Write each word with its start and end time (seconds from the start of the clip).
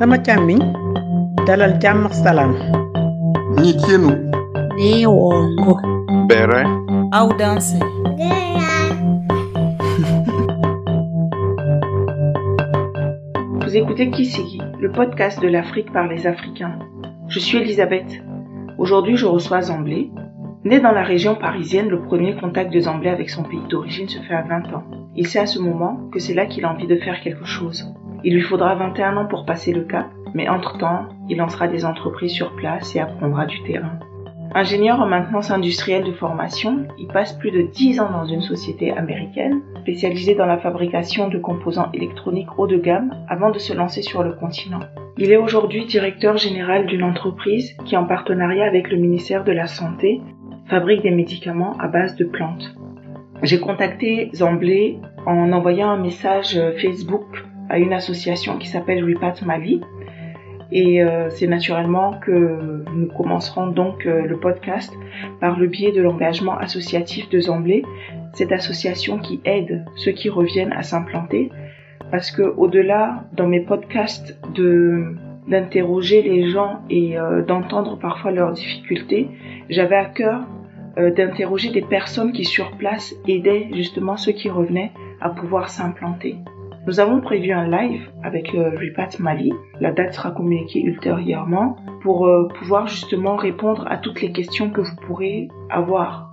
sama 0.00 0.16
càmmiñ 0.26 0.60
dalal 1.46 1.72
jàmm 1.82 2.06
ak 2.08 2.14
salaam 2.24 2.52
Nitienu, 3.60 4.10
ni 4.76 5.04
wongo 5.06 5.74
Bere, 6.28 6.62
Audanse. 7.12 7.76
Vous 13.60 13.76
écoutez 13.76 14.10
Kisigi, 14.10 14.58
le 14.80 14.90
podcast 14.90 15.38
de 15.42 15.48
l'Afrique 15.48 15.92
par 15.92 16.06
les 16.08 16.26
Africains. 16.26 16.78
Je 17.28 17.38
suis 17.38 17.58
Elisabeth. 17.58 18.22
Aujourd'hui, 18.78 19.16
je 19.18 19.26
reçois 19.26 19.60
Zamblé. 19.60 20.10
Né 20.64 20.80
dans 20.80 20.92
la 20.92 21.02
région 21.02 21.34
parisienne, 21.34 21.90
le 21.90 22.00
premier 22.00 22.36
contact 22.36 22.72
de 22.72 22.80
Zamblé 22.80 23.10
avec 23.10 23.28
son 23.28 23.42
pays 23.42 23.68
d'origine 23.68 24.08
se 24.08 24.18
fait 24.20 24.34
à 24.34 24.42
20 24.42 24.72
ans. 24.74 24.84
Il 25.14 25.26
sait 25.26 25.40
à 25.40 25.46
ce 25.46 25.58
moment 25.58 26.08
que 26.10 26.20
c'est 26.20 26.34
là 26.34 26.46
qu'il 26.46 26.64
a 26.64 26.72
envie 26.72 26.86
de 26.86 26.96
faire 26.96 27.20
quelque 27.20 27.44
chose. 27.44 27.92
Il 28.22 28.34
lui 28.34 28.42
faudra 28.42 28.74
21 28.74 29.16
ans 29.16 29.26
pour 29.26 29.46
passer 29.46 29.72
le 29.72 29.82
cap, 29.82 30.06
mais 30.34 30.48
entre-temps, 30.48 31.06
il 31.28 31.38
lancera 31.38 31.68
des 31.68 31.84
entreprises 31.84 32.32
sur 32.32 32.54
place 32.56 32.94
et 32.94 33.00
apprendra 33.00 33.46
du 33.46 33.62
terrain. 33.62 33.98
Ingénieur 34.52 34.98
en 34.98 35.06
maintenance 35.06 35.52
industrielle 35.52 36.02
de 36.02 36.12
formation, 36.12 36.88
il 36.98 37.06
passe 37.06 37.34
plus 37.34 37.52
de 37.52 37.62
10 37.62 38.00
ans 38.00 38.10
dans 38.10 38.24
une 38.24 38.42
société 38.42 38.90
américaine 38.90 39.60
spécialisée 39.82 40.34
dans 40.34 40.46
la 40.46 40.58
fabrication 40.58 41.28
de 41.28 41.38
composants 41.38 41.88
électroniques 41.94 42.58
haut 42.58 42.66
de 42.66 42.76
gamme 42.76 43.14
avant 43.28 43.50
de 43.50 43.58
se 43.60 43.72
lancer 43.72 44.02
sur 44.02 44.24
le 44.24 44.32
continent. 44.32 44.80
Il 45.18 45.30
est 45.30 45.36
aujourd'hui 45.36 45.86
directeur 45.86 46.36
général 46.36 46.86
d'une 46.86 47.04
entreprise 47.04 47.76
qui, 47.84 47.96
en 47.96 48.06
partenariat 48.06 48.66
avec 48.66 48.90
le 48.90 48.96
ministère 48.96 49.44
de 49.44 49.52
la 49.52 49.68
Santé, 49.68 50.20
fabrique 50.66 51.02
des 51.02 51.12
médicaments 51.12 51.76
à 51.78 51.86
base 51.86 52.16
de 52.16 52.24
plantes. 52.24 52.74
J'ai 53.42 53.60
contacté 53.60 54.30
Zamblé 54.34 54.98
en 55.26 55.52
envoyant 55.52 55.90
un 55.90 55.96
message 55.96 56.56
euh, 56.56 56.72
Facebook 56.78 57.24
à 57.70 57.78
une 57.78 57.92
association 57.92 58.58
qui 58.58 58.68
s'appelle 58.68 59.02
Repat 59.04 59.44
Mali 59.46 59.80
et 60.72 61.02
euh, 61.02 61.30
c'est 61.30 61.46
naturellement 61.46 62.14
que 62.20 62.84
nous 62.94 63.08
commencerons 63.08 63.68
donc 63.68 64.06
euh, 64.06 64.22
le 64.22 64.36
podcast 64.38 64.92
par 65.40 65.58
le 65.58 65.66
biais 65.66 65.92
de 65.92 66.00
l'engagement 66.00 66.56
associatif 66.56 67.28
de 67.28 67.40
Zamblé, 67.40 67.84
cette 68.34 68.52
association 68.52 69.18
qui 69.18 69.40
aide 69.44 69.84
ceux 69.96 70.12
qui 70.12 70.28
reviennent 70.28 70.72
à 70.72 70.82
s'implanter. 70.82 71.50
Parce 72.12 72.30
que 72.30 72.42
au-delà, 72.42 73.24
dans 73.32 73.46
mes 73.46 73.60
podcasts, 73.60 74.38
de 74.54 75.14
d'interroger 75.48 76.22
les 76.22 76.48
gens 76.50 76.82
et 76.90 77.18
euh, 77.18 77.42
d'entendre 77.42 77.98
parfois 77.98 78.30
leurs 78.30 78.52
difficultés, 78.52 79.28
j'avais 79.68 79.96
à 79.96 80.04
cœur 80.04 80.42
d'interroger 80.96 81.70
des 81.70 81.82
personnes 81.82 82.32
qui 82.32 82.44
sur 82.44 82.72
place 82.76 83.14
aidaient 83.26 83.68
justement 83.72 84.16
ceux 84.16 84.32
qui 84.32 84.50
revenaient 84.50 84.90
à 85.20 85.30
pouvoir 85.30 85.70
s'implanter. 85.70 86.36
Nous 86.86 86.98
avons 86.98 87.20
prévu 87.20 87.52
un 87.52 87.68
live 87.68 88.08
avec 88.22 88.52
le 88.52 88.70
Repat 88.70 89.18
Mali. 89.18 89.52
La 89.80 89.92
date 89.92 90.14
sera 90.14 90.30
communiquée 90.30 90.80
ultérieurement 90.80 91.76
pour 92.02 92.26
euh, 92.26 92.48
pouvoir 92.58 92.86
justement 92.86 93.36
répondre 93.36 93.86
à 93.88 93.98
toutes 93.98 94.22
les 94.22 94.32
questions 94.32 94.70
que 94.70 94.80
vous 94.80 94.96
pourrez 95.06 95.48
avoir. 95.68 96.30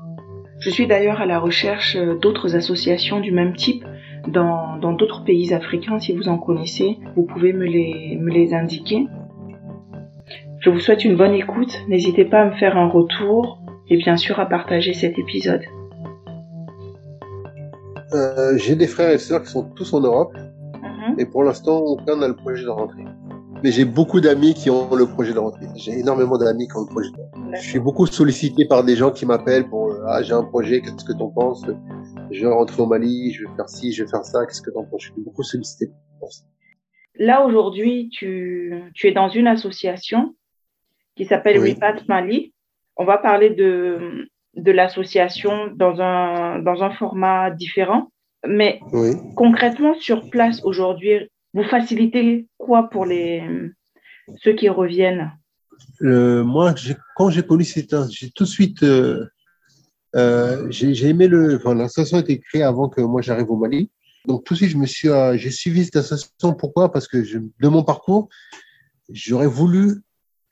Je 0.60 0.70
suis 0.70 0.88
d'ailleurs 0.88 1.22
à 1.22 1.26
la 1.26 1.40
recherche 1.40 1.98
euh, 1.98 2.18
d'autres 2.18 2.56
associations 2.56 3.20
du 3.20 3.32
même 3.32 3.56
type 3.56 3.84
dans 4.28 4.78
dans 4.78 4.94
d'autres 4.94 5.24
pays 5.26 5.54
africains. 5.54 6.00
Si 6.00 6.14
vous 6.14 6.30
en 6.30 6.38
connaissez, 6.38 6.98
vous 7.16 7.24
pouvez 7.24 7.52
me 7.52 7.66
les, 7.66 8.18
me 8.20 8.32
les 8.32 8.54
indiquer. 8.54 9.06
Je 10.60 10.70
vous 10.70 10.80
souhaite 10.80 11.04
une 11.04 11.18
bonne 11.18 11.34
écoute. 11.34 11.84
N'hésitez 11.90 12.24
pas 12.24 12.42
à 12.42 12.46
me 12.46 12.56
faire 12.56 12.78
un 12.78 12.88
retour 12.88 13.60
et 13.90 13.98
bien 13.98 14.16
sûr 14.16 14.40
à 14.40 14.46
partager 14.46 14.94
cet 14.94 15.20
épisode. 15.20 15.62
Euh, 18.14 18.58
j'ai 18.58 18.76
des 18.76 18.88
frères 18.88 19.12
et 19.12 19.18
sœurs 19.18 19.44
qui 19.44 19.52
sont 19.52 19.64
tous 19.64 19.94
en 19.94 20.00
Europe 20.00 20.34
Mhm. 20.82 21.20
et 21.20 21.26
pour 21.26 21.44
l'instant 21.44 21.80
aucun 21.80 22.16
n'a 22.18 22.28
le 22.28 22.36
projet 22.36 22.64
de 22.64 22.70
rentrer. 22.70 23.04
Mais 23.64 23.72
j'ai 23.72 23.86
beaucoup 23.86 24.22
d'amis 24.22 24.54
qui 24.54 24.70
ont 24.70 24.94
le 24.96 25.08
projet 25.08 25.34
de 25.34 25.40
rentrer. 25.40 25.66
J'ai 25.76 26.00
énormément 26.00 26.38
d'amis 26.38 26.68
qui 26.68 26.78
ont 26.78 26.82
le 26.82 26.88
projet 26.88 27.10
de 27.12 27.18
rentrer. 27.18 27.58
Je 27.62 27.70
suis 27.70 27.80
beaucoup 27.80 28.06
sollicité 28.06 28.66
par 28.66 28.84
des 28.84 28.96
gens 28.96 29.12
qui 29.12 29.26
m'appellent 29.26 29.68
pour 29.68 29.92
euh, 29.92 30.04
ah 30.08 30.22
j'ai 30.22 30.34
un 30.34 30.44
projet, 30.44 30.82
qu'est-ce 30.82 31.04
que 31.04 31.14
t'en 31.14 31.30
penses? 31.30 31.66
Je 32.32 32.42
vais 32.46 32.54
rentrer 32.54 32.82
au 32.82 32.86
Mali, 32.86 33.32
je 33.34 33.46
vais 33.46 33.56
faire 33.56 33.68
ci, 33.70 33.92
je 33.92 34.04
vais 34.04 34.10
faire 34.10 34.24
ça, 34.24 34.46
qu'est-ce 34.46 34.62
que 34.62 34.70
t'en 34.72 34.84
penses? 34.84 35.02
Je 35.02 35.12
suis 35.12 35.22
beaucoup 35.22 35.44
sollicité 35.44 35.90
pour 36.20 36.32
ça. 36.32 36.44
Là, 37.16 37.44
aujourd'hui, 37.46 38.10
tu, 38.12 38.74
tu 38.94 39.08
es 39.08 39.12
dans 39.12 39.30
une 39.30 39.48
association 39.48 40.36
qui 41.16 41.26
s'appelle 41.26 41.60
Oui. 41.60 41.76
Mali. 42.08 42.54
On 42.96 43.06
va 43.06 43.18
parler 43.18 43.50
de, 43.50 44.28
de 44.58 44.72
l'association 44.72 45.72
dans 45.76 46.02
un, 46.02 46.60
dans 46.60 46.84
un 46.84 46.92
format 46.92 47.52
différent. 47.52 48.12
Mais 48.46 48.80
Oui. 48.92 49.12
concrètement, 49.36 49.94
sur 50.00 50.30
place 50.30 50.62
aujourd'hui, 50.64 51.30
vous 51.54 51.64
facilitez 51.64 52.48
quoi 52.58 52.90
pour 52.90 53.06
les, 53.06 53.44
ceux 54.44 54.54
qui 54.54 54.70
reviennent? 54.70 55.32
Euh, 56.02 56.44
moi, 56.44 56.74
quand 57.16 57.30
j'ai 57.30 57.44
connu 57.44 57.64
cette, 57.64 57.96
j'ai 58.10 58.30
tout 58.32 58.44
de 58.44 58.50
suite, 58.50 58.84
euh, 58.84 59.26
euh, 60.16 60.68
j'ai 60.70 61.08
aimé 61.08 61.28
le. 61.28 61.58
Enfin, 61.58 61.74
l'association 61.76 62.18
a 62.18 62.22
été 62.22 62.40
créée 62.40 62.64
avant 62.64 62.90
que 62.90 63.02
moi 63.02 63.22
j'arrive 63.22 63.50
au 63.52 63.58
Mali. 63.58 63.90
Donc 64.26 64.44
tout 64.44 64.54
de 64.54 64.58
suite, 64.60 64.70
je 64.70 64.78
me 64.78 64.86
suis, 64.86 65.10
euh, 65.10 65.38
j'ai 65.38 65.52
suivi 65.52 65.86
cette 65.86 65.98
association. 65.98 66.54
Pourquoi? 66.54 66.92
Parce 66.92 67.08
que 67.08 67.24
je, 67.24 67.40
de 67.40 67.68
mon 67.68 67.84
parcours, 67.84 68.30
j'aurais 69.10 69.48
voulu 69.48 70.02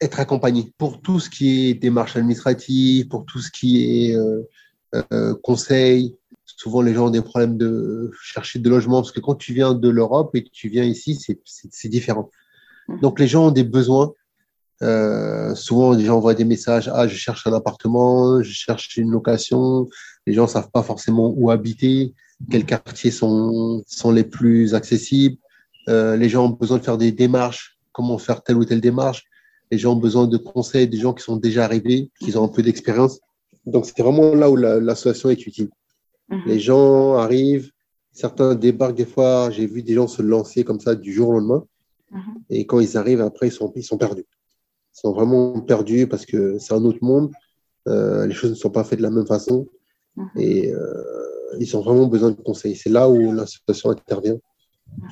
être 0.02 0.20
accompagné 0.20 0.74
pour 0.78 1.02
tout 1.02 1.20
ce 1.20 1.30
qui 1.30 1.70
est 1.70 1.74
démarche 1.74 2.16
administrative, 2.16 3.08
pour 3.08 3.26
tout 3.26 3.40
ce 3.40 3.50
qui 3.52 4.10
est 4.10 4.16
euh, 4.16 4.42
euh, 5.14 5.36
conseil. 5.42 6.16
Souvent, 6.46 6.82
les 6.82 6.94
gens 6.94 7.08
ont 7.08 7.12
des 7.12 7.22
problèmes 7.22 7.58
de 7.58 8.12
chercher 8.22 8.60
de 8.60 8.70
logement 8.70 9.02
parce 9.02 9.12
que 9.12 9.20
quand 9.20 9.36
tu 9.36 9.54
viens 9.54 9.74
de 9.74 9.90
l'Europe 9.90 10.36
et 10.36 10.44
que 10.44 10.50
tu 10.52 10.70
viens 10.70 10.84
ici, 10.84 11.16
c'est- 11.16 11.88
différent. 11.88 12.30
Donc 13.02 13.20
les 13.20 13.28
gens 13.28 13.48
ont 13.48 13.52
des 13.52 13.64
besoins. 13.64 14.14
Euh, 14.84 15.56
souvent, 15.56 15.94
les 15.94 16.06
gens 16.06 16.18
envoient 16.18 16.34
des 16.36 16.46
messages. 16.46 16.90
Ah, 16.94 17.08
je 17.08 17.16
cherche 17.16 17.48
un 17.48 17.54
appartement, 17.54 18.42
je 18.44 18.52
cherche 18.52 18.98
une 18.98 19.10
location. 19.12 19.88
Les 20.28 20.34
gens 20.34 20.48
savent 20.48 20.70
pas 20.72 20.84
forcément 20.84 21.34
où 21.36 21.50
habiter, 21.50 22.14
quels 22.52 22.66
quartiers 22.66 23.12
sont, 23.12 23.84
sont 23.88 24.12
les 24.12 24.24
plus 24.24 24.76
accessibles. 24.76 25.38
Euh, 25.90 26.16
les 26.16 26.30
gens 26.30 26.46
ont 26.46 26.50
besoin 26.50 26.78
de 26.78 26.84
faire 26.84 26.98
des 26.98 27.12
démarches, 27.12 27.78
comment 27.92 28.18
faire 28.18 28.44
telle 28.44 28.58
ou 28.58 28.66
telle 28.66 28.82
démarche? 28.82 29.24
Les 29.72 29.78
gens 29.78 29.94
ont 29.94 30.00
besoin 30.00 30.28
de 30.28 30.38
conseils 30.38 30.88
des 30.88 30.98
gens 30.98 31.14
qui 31.14 31.24
sont 31.24 31.38
déjà 31.38 31.66
arrivés, 31.66 32.10
qui 32.20 32.36
ont 32.38 32.44
un 32.44 32.48
peu 32.48 32.62
d'expérience. 32.62 33.20
Donc, 33.66 33.86
c'est 33.86 34.00
vraiment 34.02 34.36
là 34.36 34.50
où 34.50 34.56
la- 34.56 34.80
l'association 34.80 35.30
est 35.30 35.46
utile. 35.48 35.70
Mhm. 36.30 36.42
Les 36.48 36.60
gens 36.60 37.16
arrivent, 37.16 37.72
certains 38.12 38.56
débarquent 38.56 38.96
des 38.96 39.06
fois. 39.06 39.50
J'ai 39.52 39.66
vu 39.66 39.82
des 39.84 39.94
gens 39.96 40.08
se 40.08 40.22
lancer 40.22 40.64
comme 40.64 40.80
ça 40.80 40.96
du 40.96 41.12
jour 41.12 41.30
au 41.30 41.34
lendemain. 41.34 41.64
Mhm. 42.12 42.22
Et 42.50 42.66
quand 42.68 42.80
ils 42.80 42.96
arrivent, 42.98 43.22
après, 43.22 43.48
ils 43.48 43.52
sont, 43.52 43.72
ils 43.76 43.84
sont 43.84 43.98
perdus. 43.98 44.26
Ils 44.96 45.00
sont 45.00 45.14
vraiment 45.14 45.60
perdus 45.62 46.08
parce 46.08 46.26
que 46.26 46.58
c'est 46.60 46.74
un 46.74 46.84
autre 46.86 47.00
monde. 47.02 47.32
Euh, 47.88 48.26
les 48.28 48.34
choses 48.34 48.52
ne 48.52 48.56
sont 48.56 48.70
pas 48.70 48.84
faites 48.84 49.00
de 49.00 49.04
la 49.04 49.10
même 49.12 49.28
façon. 49.28 49.68
Mhm. 50.16 50.30
Et 50.38 50.72
euh, 50.72 51.58
ils 51.60 51.76
ont 51.76 51.82
vraiment 51.82 52.08
besoin 52.08 52.32
de 52.32 52.42
conseils. 52.42 52.76
C'est 52.76 52.90
là 52.90 53.10
où 53.10 53.32
l'association 53.32 53.90
intervient. 53.90 54.38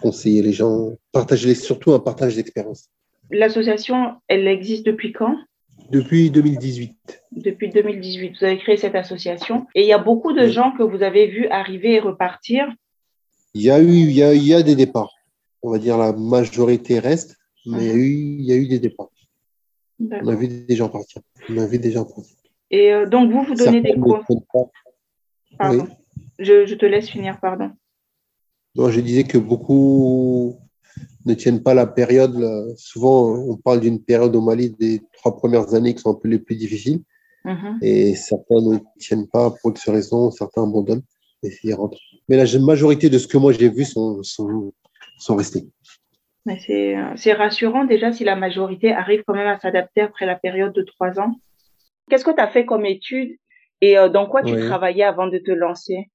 Conseiller 0.02 0.42
les 0.44 0.54
gens, 0.54 0.94
partager 1.12 1.48
les, 1.48 1.56
surtout 1.56 1.94
un 1.94 2.00
partage 2.00 2.36
d'expérience. 2.36 2.90
L'association, 3.32 4.16
elle 4.28 4.48
existe 4.48 4.86
depuis 4.86 5.12
quand? 5.12 5.36
Depuis 5.90 6.30
2018. 6.32 7.24
Depuis 7.32 7.70
2018. 7.70 8.38
Vous 8.40 8.46
avez 8.46 8.58
créé 8.58 8.78
cette 8.78 8.96
association 8.96 9.68
et 9.76 9.82
il 9.82 9.88
y 9.88 9.94
a 9.94 9.98
beaucoup 9.98 10.34
de 10.34 10.44
Oui. 10.44 10.52
gens 10.52 10.72
que 10.78 10.84
vous 10.84 11.04
avez 11.04 11.28
vus 11.28 11.48
arriver 11.48 11.94
et 11.96 12.00
repartir. 12.00 12.68
Il 13.54 13.62
y 13.62 13.70
a 13.72 13.80
eu, 13.80 13.88
il 13.88 14.12
y 14.12 14.24
a, 14.24 14.34
il 14.34 14.44
y 14.44 14.54
a 14.54 14.64
des 14.64 14.76
départs. 14.76 15.14
On 15.62 15.72
va 15.72 15.78
dire 15.80 15.98
la 15.98 16.14
majorité 16.14 17.00
reste, 17.00 17.38
mais 17.66 17.86
il 17.86 17.88
y 17.88 17.92
a 17.92 17.96
eu, 17.96 18.38
il 18.40 18.46
y 18.46 18.52
a 18.54 18.56
eu 18.56 18.68
des 18.68 18.80
départs. 18.80 19.10
On 20.00 20.28
a 20.28 20.36
vu 20.36 20.48
des 20.48 20.76
gens 20.76 20.90
partir. 20.90 21.22
On 21.50 21.58
a 21.58 21.66
vu 21.66 21.78
des 21.80 21.92
gens 21.92 22.04
partir. 22.04 22.36
Et 22.72 22.92
euh, 22.92 23.06
donc, 23.06 23.32
vous, 23.32 23.44
vous 23.44 23.54
donnez 23.54 23.82
des 23.82 23.90
Certains 23.90 24.02
cours. 24.48 24.72
Pardon. 25.58 25.88
Je, 26.40 26.66
je 26.66 26.76
te 26.76 26.86
laisse 26.86 27.10
finir, 27.10 27.40
pardon. 27.40 27.72
Non, 28.76 28.90
je 28.90 29.00
disais 29.00 29.24
que 29.24 29.38
beaucoup 29.38 30.58
ne 31.26 31.34
tiennent 31.34 31.64
pas 31.64 31.74
la 31.74 31.88
période. 31.88 32.36
là. 32.36 32.66
Souvent, 32.78 33.34
on 33.34 33.58
parle 33.58 33.80
d'une 33.80 34.04
période 34.04 34.36
au 34.36 34.42
Mali 34.42 34.72
des 34.72 35.02
trois 35.14 35.36
premières 35.36 35.74
années 35.74 35.94
qui 35.94 36.02
sont 36.02 36.12
un 36.12 36.20
peu 36.20 36.28
les 36.28 36.40
plus 36.40 36.56
difficiles. 36.56 37.02
Mhm. 37.46 37.80
Et 37.82 38.16
certains 38.16 38.62
ne 38.62 38.78
tiennent 39.00 39.28
pas 39.28 39.52
pour 39.52 39.72
X 39.72 39.90
raisons, 39.90 40.32
certains 40.32 40.64
abandonnent 40.64 41.04
et 41.44 41.50
ils 41.64 41.74
rentrent. 41.74 41.98
Mais 42.30 42.38
la 42.38 42.60
majorité 42.60 43.10
de 43.10 43.18
ce 43.18 43.28
que 43.28 43.38
moi 43.38 43.52
j'ai 43.52 43.70
vu 43.70 43.84
sont, 43.84 44.24
sont, 44.24 44.74
sont 45.18 45.36
restés. 45.36 45.68
C'est, 47.16 47.34
rassurant 47.34 47.86
déjà 47.86 48.12
si 48.12 48.24
la 48.24 48.36
majorité 48.36 48.92
arrive 48.92 49.24
quand 49.26 49.34
même 49.34 49.48
à 49.48 49.60
s'adapter 49.60 50.02
après 50.02 50.26
la 50.26 50.36
période 50.36 50.74
de 50.74 50.82
trois 50.84 51.20
ans. 51.20 51.36
Qu'est-ce 52.10 52.26
que 52.26 52.32
tu 52.32 52.42
as 52.42 52.50
fait 52.50 52.66
comme 52.66 52.86
étude 52.86 53.38
et 53.82 53.98
euh, 53.98 54.10
dans 54.10 54.28
quoi 54.28 54.44
tu 54.44 54.54
Oui. 54.54 54.66
travaillais 54.66 55.04
avant 55.04 55.28
de 55.28 55.38
te 55.38 55.52
lancer? 55.52 56.10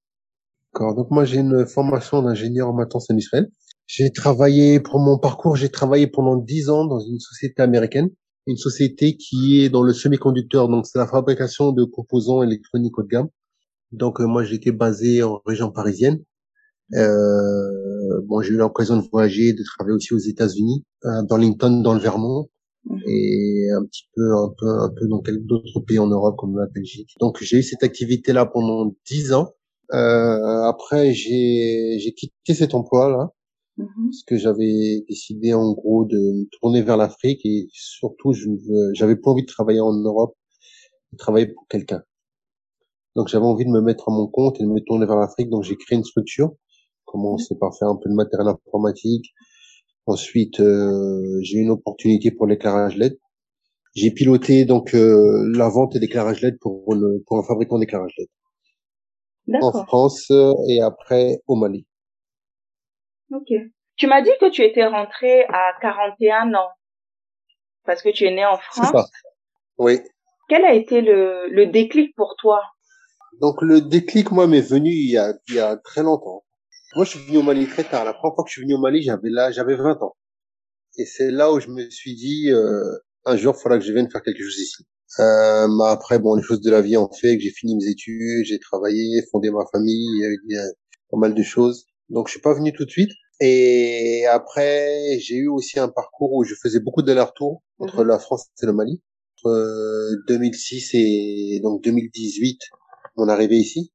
D'accord. 0.73 0.95
Donc 0.95 1.11
moi 1.11 1.25
j'ai 1.25 1.39
une 1.39 1.67
formation 1.67 2.23
d'ingénieur 2.23 2.69
en 2.69 2.75
maintenance 2.75 3.11
industrielle. 3.11 3.49
J'ai 3.89 4.13
travaillé 4.13 4.79
pour 4.81 5.01
mon 5.01 5.19
parcours, 5.19 5.57
j'ai 5.57 5.69
travaillé 5.71 6.07
pendant 6.07 6.37
dix 6.37 6.69
ans 6.71 6.85
dans 6.87 7.01
une 7.01 7.19
société 7.19 7.61
américaine, 7.63 8.11
une 8.47 8.57
société 8.59 9.17
qui 9.17 9.63
est 9.65 9.69
dans 9.71 9.83
le 9.83 9.93
semi-conducteur, 9.95 10.69
donc 10.69 10.87
c'est 10.87 10.99
la 10.99 11.07
fabrication 11.09 11.73
de 11.73 11.83
composants 11.85 12.43
électroniques 12.45 12.97
haut 12.99 13.03
de 13.03 13.09
gamme. 13.09 13.29
Donc 13.93 14.21
euh, 14.21 14.27
moi 14.27 14.45
j'étais 14.45 14.73
basé 14.73 15.23
en 15.25 15.43
région 15.47 15.71
parisienne 15.73 16.21
Euh, 16.95 18.21
bon, 18.29 18.43
j'ai 18.43 18.55
eu 18.55 18.59
l'occasion 18.59 18.97
de 18.99 19.05
voyager, 19.13 19.53
de 19.55 19.63
travailler 19.65 19.97
aussi 19.97 20.15
aux 20.15 20.19
États-Unis, 20.19 20.85
à 21.05 21.23
Burlington, 21.25 21.83
dans 21.83 21.95
le 21.95 22.01
Vermont, 22.01 22.49
Mhm. 22.87 23.01
et 23.09 23.69
un 23.79 23.85
petit 23.87 24.05
peu, 24.15 24.27
un 24.37 24.51
peu, 24.59 24.69
un 24.69 24.91
peu 24.97 25.07
dans 25.09 25.23
d'autres 25.51 25.81
pays 25.87 25.99
en 25.99 26.09
Europe, 26.09 26.37
comme 26.39 26.57
la 26.59 26.67
Belgique. 26.67 27.11
Donc, 27.21 27.39
j'ai 27.43 27.59
eu 27.59 27.63
cette 27.65 27.83
activité-là 27.85 28.47
pendant 28.47 28.95
dix 29.11 29.33
ans. 29.35 29.55
Euh, 29.95 30.63
après, 30.75 31.15
j'ai, 31.15 31.99
j'ai 32.01 32.13
quitté 32.15 32.55
cet 32.55 32.75
emploi-là 32.75 33.25
Mhm. 33.25 33.38
Parce 34.07 34.23
que 34.25 34.37
j'avais 34.37 35.05
décidé 35.09 35.55
en 35.55 35.73
gros 35.73 36.05
de 36.05 36.17
me 36.19 36.45
tourner 36.61 36.83
vers 36.83 36.97
l'Afrique 36.97 37.41
et 37.45 37.69
surtout, 37.73 38.33
je 38.33 38.49
j'avais 38.95 39.17
pas 39.17 39.31
envie 39.31 39.43
de 39.43 39.47
travailler 39.47 39.81
en 39.81 39.93
Europe, 39.93 40.35
de 41.13 41.17
travailler 41.19 41.47
pour 41.47 41.67
quelqu'un. 41.69 42.03
Donc, 43.17 43.29
j'avais 43.29 43.45
envie 43.45 43.65
de 43.65 43.71
me 43.71 43.81
mettre 43.81 44.09
à 44.09 44.13
mon 44.13 44.27
compte 44.29 44.61
et 44.61 44.65
de 44.65 44.69
me 44.69 44.81
tourner 44.81 45.07
vers 45.07 45.17
l'Afrique. 45.17 45.51
Donc, 45.51 45.65
j'ai 45.65 45.77
créé 45.77 45.99
une 45.99 46.05
structure. 46.05 46.53
Commencé 47.05 47.55
par 47.61 47.77
faire 47.77 47.89
un 47.89 47.97
peu 47.97 48.09
de 48.09 48.15
matériel 48.15 48.49
informatique. 48.49 49.27
Ensuite, 50.07 50.61
euh, 50.61 51.39
j'ai 51.43 51.59
eu 51.59 51.63
une 51.63 51.71
opportunité 51.71 52.31
pour 52.31 52.47
l'éclairage 52.47 52.97
LED. 52.97 53.19
J'ai 53.95 54.11
piloté 54.13 54.65
donc 54.65 54.95
euh, 54.95 55.51
la 55.55 55.69
vente 55.69 55.97
d'éclairage 55.97 56.43
LED 56.43 56.59
pour, 56.61 56.95
une- 56.95 57.23
pour 57.27 57.39
un 57.39 57.43
fabricant 57.43 57.79
d'éclairage 57.79 58.13
LED 58.19 58.29
en. 59.63 59.73
France 59.87 60.31
et 60.69 60.81
après 60.81 61.43
au 61.47 61.57
Mali. 61.57 61.87
Ok. 63.33 63.49
Tu 63.97 64.07
m'as 64.07 64.23
dit 64.23 64.31
que 64.41 64.51
tu 64.51 64.63
étais 64.63 64.87
rentré 64.87 65.45
à 65.45 65.73
41 65.81 66.55
ans 66.55 66.71
parce 67.85 68.03
que 68.03 68.11
tu 68.11 68.25
es 68.25 68.31
né 68.31 68.45
en 68.45 68.57
France. 68.57 68.91
ça. 68.93 69.07
Oui. 69.79 70.01
Quel 70.49 70.65
a 70.65 70.75
été 70.75 71.01
le, 71.01 71.49
le 71.49 71.67
déclic 71.67 72.15
pour 72.17 72.37
toi? 72.39 72.63
Donc 73.41 73.61
le 73.63 73.81
déclic, 73.81 74.31
moi, 74.31 74.47
m'est 74.47 74.61
venu 74.61 74.91
il 74.91 75.11
y 75.11 75.19
a, 75.19 75.33
il 75.49 75.55
y 75.55 75.61
a 75.61 75.77
très 75.77 76.03
longtemps. 76.03 76.45
Moi, 76.97 77.05
je 77.05 77.11
suis 77.11 77.21
venu 77.27 77.39
au 77.39 77.43
Mali 77.43 77.67
très 77.67 77.85
tard. 77.85 78.05
La 78.05 78.15
première 78.15 78.35
fois 78.35 78.45
que 78.45 78.51
je 78.51 78.55
suis 78.55 78.63
venu 78.63 78.75
au 78.75 78.79
Mali, 78.81 79.03
j'avais 79.03 79.29
là, 79.31 79.51
j'avais 79.53 79.77
20 79.77 80.03
ans. 80.03 80.17
Et 80.97 81.05
c'est 81.05 81.31
là 81.31 81.53
où 81.53 81.61
je 81.61 81.69
me 81.69 81.89
suis 81.91 82.15
dit, 82.15 82.51
euh, 82.51 82.83
un 83.25 83.37
jour, 83.37 83.55
il 83.57 83.63
faudra 83.63 83.79
que 83.79 83.85
je 83.85 83.93
vienne 83.93 84.11
faire 84.11 84.23
quelque 84.23 84.43
chose 84.43 84.59
ici. 84.59 84.87
Euh, 85.21 85.81
après, 85.87 86.19
bon, 86.19 86.35
les 86.35 86.43
choses 86.43 86.61
de 86.61 86.71
la 86.71 86.81
vie 86.81 86.97
ont 86.97 87.11
fait 87.13 87.37
que 87.37 87.43
j'ai 87.43 87.51
fini 87.51 87.77
mes 87.77 87.91
études, 87.91 88.45
j'ai 88.45 88.59
travaillé, 88.59 89.23
fondé 89.31 89.51
ma 89.51 89.65
famille, 89.73 90.07
il 90.17 90.21
y 90.21 90.59
a 90.59 90.63
eu 90.65 90.73
pas 91.11 91.19
mal 91.19 91.35
de 91.35 91.43
choses. 91.43 91.87
Donc, 92.11 92.29
je 92.29 92.33
suis 92.33 92.41
pas 92.41 92.55
venu 92.55 92.73
tout 92.73 92.85
de 92.85 92.91
suite. 92.91 93.13
Et 93.41 94.27
après, 94.27 95.19
j'ai 95.21 95.37
eu 95.37 95.49
aussi 95.49 95.79
un 95.79 95.89
parcours 95.89 96.33
où 96.33 96.45
je 96.45 96.55
faisais 96.55 96.81
beaucoup 96.81 97.03
d'allers-retours 97.03 97.63
entre 97.79 98.05
la 98.05 98.19
France 98.19 98.47
et 98.63 98.67
le 98.67 98.73
Mali. 98.73 99.03
Entre 99.39 99.51
euh, 99.51 100.25
2006 100.27 100.91
et 100.95 101.61
donc 101.63 101.83
2018, 101.85 102.59
mon 103.17 103.29
arrivée 103.29 103.59
ici. 103.59 103.93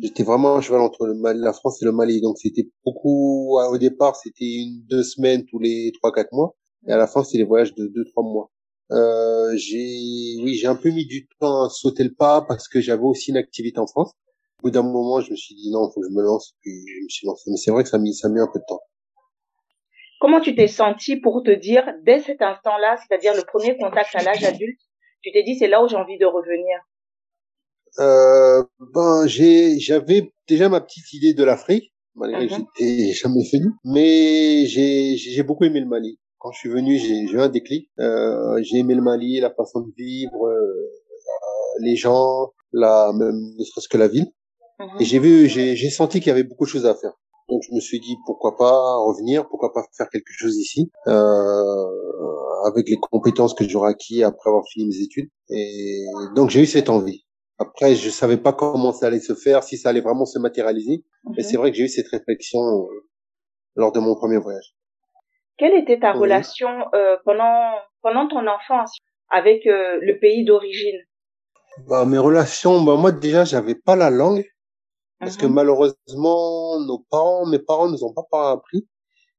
J'étais 0.00 0.22
vraiment 0.22 0.56
à 0.56 0.60
cheval 0.60 0.80
entre 0.80 1.06
le 1.06 1.14
Mali, 1.14 1.40
la 1.40 1.52
France 1.52 1.82
et 1.82 1.84
le 1.84 1.90
Mali. 1.90 2.20
Donc, 2.20 2.38
c'était 2.38 2.68
beaucoup, 2.84 3.58
au 3.58 3.78
départ, 3.78 4.14
c'était 4.14 4.44
une, 4.44 4.84
deux 4.88 5.02
semaines 5.02 5.44
tous 5.46 5.58
les 5.58 5.90
trois, 5.98 6.12
quatre 6.12 6.32
mois. 6.32 6.54
Et 6.86 6.92
à 6.92 6.96
la 6.96 7.08
fin, 7.08 7.24
c'était 7.24 7.38
des 7.38 7.44
voyages 7.44 7.74
de 7.74 7.86
deux, 7.88 8.04
trois 8.04 8.22
mois. 8.22 8.50
Euh, 8.90 9.56
j'ai, 9.56 10.36
oui, 10.42 10.54
j'ai 10.54 10.66
un 10.66 10.76
peu 10.76 10.90
mis 10.90 11.06
du 11.06 11.26
temps 11.40 11.64
à 11.64 11.70
sauter 11.70 12.04
le 12.04 12.14
pas 12.14 12.42
parce 12.42 12.68
que 12.68 12.80
j'avais 12.80 13.02
aussi 13.02 13.30
une 13.30 13.36
activité 13.36 13.78
en 13.78 13.86
France. 13.86 14.12
Au 14.60 14.68
bout 14.68 14.70
d'un 14.70 14.82
moment, 14.82 15.20
je 15.20 15.30
me 15.30 15.36
suis 15.36 15.54
dit 15.54 15.70
non, 15.70 15.90
faut 15.90 16.00
que 16.00 16.06
je 16.08 16.14
me 16.14 16.22
lance, 16.22 16.54
puis 16.62 16.70
je 16.72 17.04
me 17.04 17.08
suis 17.08 17.26
lancé. 17.26 17.50
Mais 17.50 17.56
c'est 17.56 17.70
vrai 17.70 17.82
que 17.82 17.88
ça 17.88 17.96
a 17.96 18.00
mis, 18.00 18.14
ça 18.14 18.28
a 18.28 18.30
mis 18.30 18.40
un 18.40 18.48
peu 18.52 18.58
de 18.58 18.64
temps. 18.66 18.80
Comment 20.20 20.40
tu 20.40 20.54
t'es 20.54 20.68
senti 20.68 21.16
pour 21.16 21.42
te 21.42 21.50
dire, 21.50 21.84
dès 22.02 22.20
cet 22.20 22.40
instant-là, 22.40 22.96
c'est-à-dire 22.96 23.34
le 23.34 23.42
premier 23.42 23.76
contact 23.76 24.14
à 24.14 24.22
l'âge 24.22 24.42
adulte, 24.44 24.80
tu 25.22 25.32
t'es 25.32 25.42
dit, 25.42 25.56
c'est 25.58 25.68
là 25.68 25.82
où 25.84 25.88
j'ai 25.88 25.96
envie 25.96 26.16
de 26.18 26.24
revenir? 26.24 26.78
Euh, 27.98 28.62
ben, 28.94 29.26
j'ai, 29.26 29.78
j'avais 29.78 30.32
déjà 30.48 30.68
ma 30.68 30.80
petite 30.80 31.12
idée 31.12 31.34
de 31.34 31.44
l'Afrique, 31.44 31.92
malgré 32.14 32.46
que 32.48 32.54
Mhm. 32.54 32.64
j'étais 32.78 33.12
jamais 33.12 33.42
venu, 33.52 33.70
mais 33.84 34.66
j'ai, 34.66 35.16
j'ai 35.16 35.42
beaucoup 35.42 35.64
aimé 35.64 35.80
le 35.80 35.86
Mali. 35.86 36.18
Quand 36.38 36.52
je 36.52 36.58
suis 36.58 36.68
venu, 36.70 36.98
j'ai, 36.98 37.26
j'ai 37.26 37.32
eu 37.34 37.40
un 37.40 37.48
déclic. 37.48 37.90
Euh, 38.00 38.58
j'ai 38.62 38.78
aimé 38.78 38.94
le 38.94 39.02
Mali, 39.02 39.40
la 39.40 39.50
façon 39.50 39.80
de 39.80 39.92
vivre, 39.96 40.46
euh, 40.46 40.90
les 41.80 41.96
gens, 41.96 42.52
la, 42.72 43.12
même, 43.14 43.54
ne 43.58 43.64
serait-ce 43.64 43.88
que 43.88 43.98
la 43.98 44.08
ville. 44.08 44.26
Mhm. 44.78 45.00
Et 45.00 45.04
j'ai 45.04 45.18
vu, 45.18 45.48
j'ai, 45.48 45.76
j'ai 45.76 45.90
senti 45.90 46.20
qu'il 46.20 46.28
y 46.28 46.30
avait 46.30 46.44
beaucoup 46.44 46.64
de 46.64 46.70
choses 46.70 46.86
à 46.86 46.94
faire. 46.94 47.12
Donc 47.48 47.62
je 47.68 47.74
me 47.74 47.80
suis 47.80 48.00
dit 48.00 48.16
pourquoi 48.26 48.56
pas 48.56 48.96
revenir, 48.96 49.46
pourquoi 49.48 49.72
pas 49.72 49.84
faire 49.96 50.08
quelque 50.08 50.32
chose 50.32 50.56
ici, 50.56 50.90
euh, 51.08 51.86
avec 52.66 52.88
les 52.88 52.96
compétences 52.96 53.54
que 53.54 53.68
j'aurais 53.68 53.90
acquis 53.90 54.22
après 54.22 54.48
avoir 54.50 54.64
fini 54.72 54.86
mes 54.86 55.02
études. 55.02 55.28
Et 55.50 56.04
donc 56.34 56.50
j'ai 56.50 56.62
eu 56.62 56.66
cette 56.66 56.88
envie. 56.88 57.24
Après, 57.58 57.94
je 57.94 58.10
savais 58.10 58.36
pas 58.36 58.52
comment 58.52 58.92
ça 58.92 59.06
allait 59.06 59.20
se 59.20 59.34
faire, 59.34 59.62
si 59.62 59.76
ça 59.76 59.90
allait 59.90 60.00
vraiment 60.00 60.24
se 60.24 60.38
matérialiser. 60.38 61.04
Mais 61.36 61.42
Mhm. 61.42 61.48
c'est 61.48 61.56
vrai 61.56 61.70
que 61.70 61.76
j'ai 61.76 61.84
eu 61.84 61.88
cette 61.88 62.08
réflexion 62.08 62.60
euh, 62.60 63.06
lors 63.76 63.92
de 63.92 64.00
mon 64.00 64.14
premier 64.14 64.38
voyage. 64.38 64.74
Quelle 65.58 65.74
était 65.74 66.00
ta 66.00 66.12
Oui. 66.14 66.20
relation 66.22 66.68
euh, 66.94 67.16
pendant 67.24 67.74
pendant 68.02 68.26
ton 68.26 68.46
enfance 68.46 68.96
avec 69.30 69.66
euh, 69.66 69.98
le 70.02 70.18
pays 70.18 70.44
d'origine? 70.44 70.98
Bah, 71.88 72.04
mes 72.04 72.18
relations, 72.18 72.82
bah, 72.82 72.96
moi 72.96 73.12
déjà, 73.12 73.44
j'avais 73.44 73.74
pas 73.74 73.96
la 73.96 74.10
langue 74.10 74.44
parce 75.24 75.36
que 75.36 75.46
Mhm. 75.46 75.54
malheureusement, 75.54 76.80
nos 76.80 76.98
parents, 77.10 77.46
mes 77.46 77.58
parents 77.58 77.88
nous 77.88 78.04
ont 78.04 78.14
pas 78.30 78.52
appris. 78.52 78.86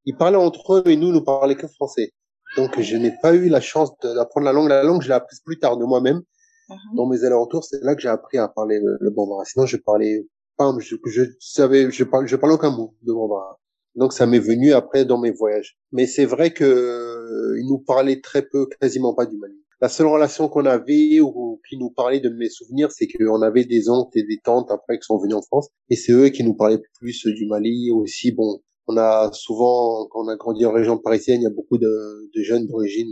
Ils 0.06 0.16
parlaient 0.18 0.38
entre 0.38 0.76
eux, 0.76 0.84
mais 0.86 0.96
nous, 0.96 1.12
nous 1.12 1.24
parlaient 1.24 1.56
que 1.56 1.68
français. 1.68 2.12
Donc, 2.58 2.80
je 2.80 2.96
n'ai 2.98 3.12
pas 3.22 3.34
eu 3.34 3.50
la 3.50 3.62
chance 3.62 3.92
d'apprendre 4.02 4.46
la 4.46 4.54
langue. 4.54 4.70
La 4.70 4.84
langue, 4.84 5.02
je 5.02 5.08
l'ai 5.08 5.14
apprise 5.14 5.42
plus 5.42 5.60
tard 5.60 5.78
de 5.78 5.86
moi-même. 5.86 6.22
Mhm. 6.70 6.78
Dans 6.96 7.06
mes 7.08 7.24
allers-retours, 7.24 7.64
c'est 7.64 7.84
là 7.84 7.96
que 7.96 8.02
j'ai 8.02 8.10
appris 8.10 8.38
à 8.38 8.48
parler 8.48 8.80
le, 8.80 8.98
le 9.00 9.10
bambara. 9.12 9.46
Sinon, 9.46 9.66
je 9.66 9.78
parlais 9.78 10.28
pas, 10.58 10.74
je, 10.80 10.96
je 11.06 11.24
savais, 11.40 11.92
je 11.92 12.04
parlais, 12.04 12.28
je 12.28 12.36
parlais 12.36 12.56
aucun 12.56 12.72
mot 12.72 12.96
de 13.04 13.14
bambara. 13.14 13.60
Donc, 13.96 14.14
ça 14.14 14.26
m'est 14.26 14.40
venu 14.40 14.74
après 14.74 15.06
dans 15.06 15.18
mes 15.18 15.32
voyages. 15.32 15.78
Mais 15.92 16.06
c'est 16.08 16.26
vrai 16.26 16.52
que 16.52 16.64
euh, 16.66 17.60
ils 17.60 17.68
nous 17.68 17.80
parlaient 17.80 18.22
très 18.22 18.42
peu, 18.44 18.68
quasiment 18.80 19.14
pas 19.14 19.26
du 19.26 19.38
Mali. 19.38 19.62
La 19.86 19.90
seule 19.90 20.08
relation 20.08 20.50
qu'on 20.50 20.66
avait 20.66 21.20
ou 21.20 21.62
qui 21.70 21.78
nous 21.78 21.92
parlait 21.92 22.20
de 22.20 22.30
mes 22.30 22.50
souvenirs, 22.50 22.90
c'est 22.92 23.06
qu'on 23.06 23.44
avait 23.44 23.66
des 23.66 23.88
oncles 23.88 24.18
et 24.18 24.24
des 24.24 24.40
tantes 24.44 24.72
après 24.72 24.98
qui 24.98 25.06
sont 25.06 25.20
venus 25.20 25.36
en 25.36 25.44
France, 25.44 25.68
et 25.92 25.96
c'est 25.96 26.12
eux 26.12 26.30
qui 26.30 26.44
nous 26.44 26.56
parlaient 26.56 26.82
plus 27.00 27.28
du 27.28 27.46
Mali 27.46 27.92
aussi. 27.92 28.32
Bon, 28.32 28.62
on 28.88 28.98
a 28.98 29.30
souvent, 29.32 30.08
quand 30.10 30.26
on 30.26 30.28
a 30.28 30.38
grandi 30.38 30.66
en 30.66 30.72
région 30.72 30.98
parisienne, 30.98 31.42
il 31.42 31.44
y 31.44 31.46
a 31.46 31.52
beaucoup 31.52 31.78
de, 31.78 31.88
jeunes 32.34 32.66
d'origine 32.66 33.12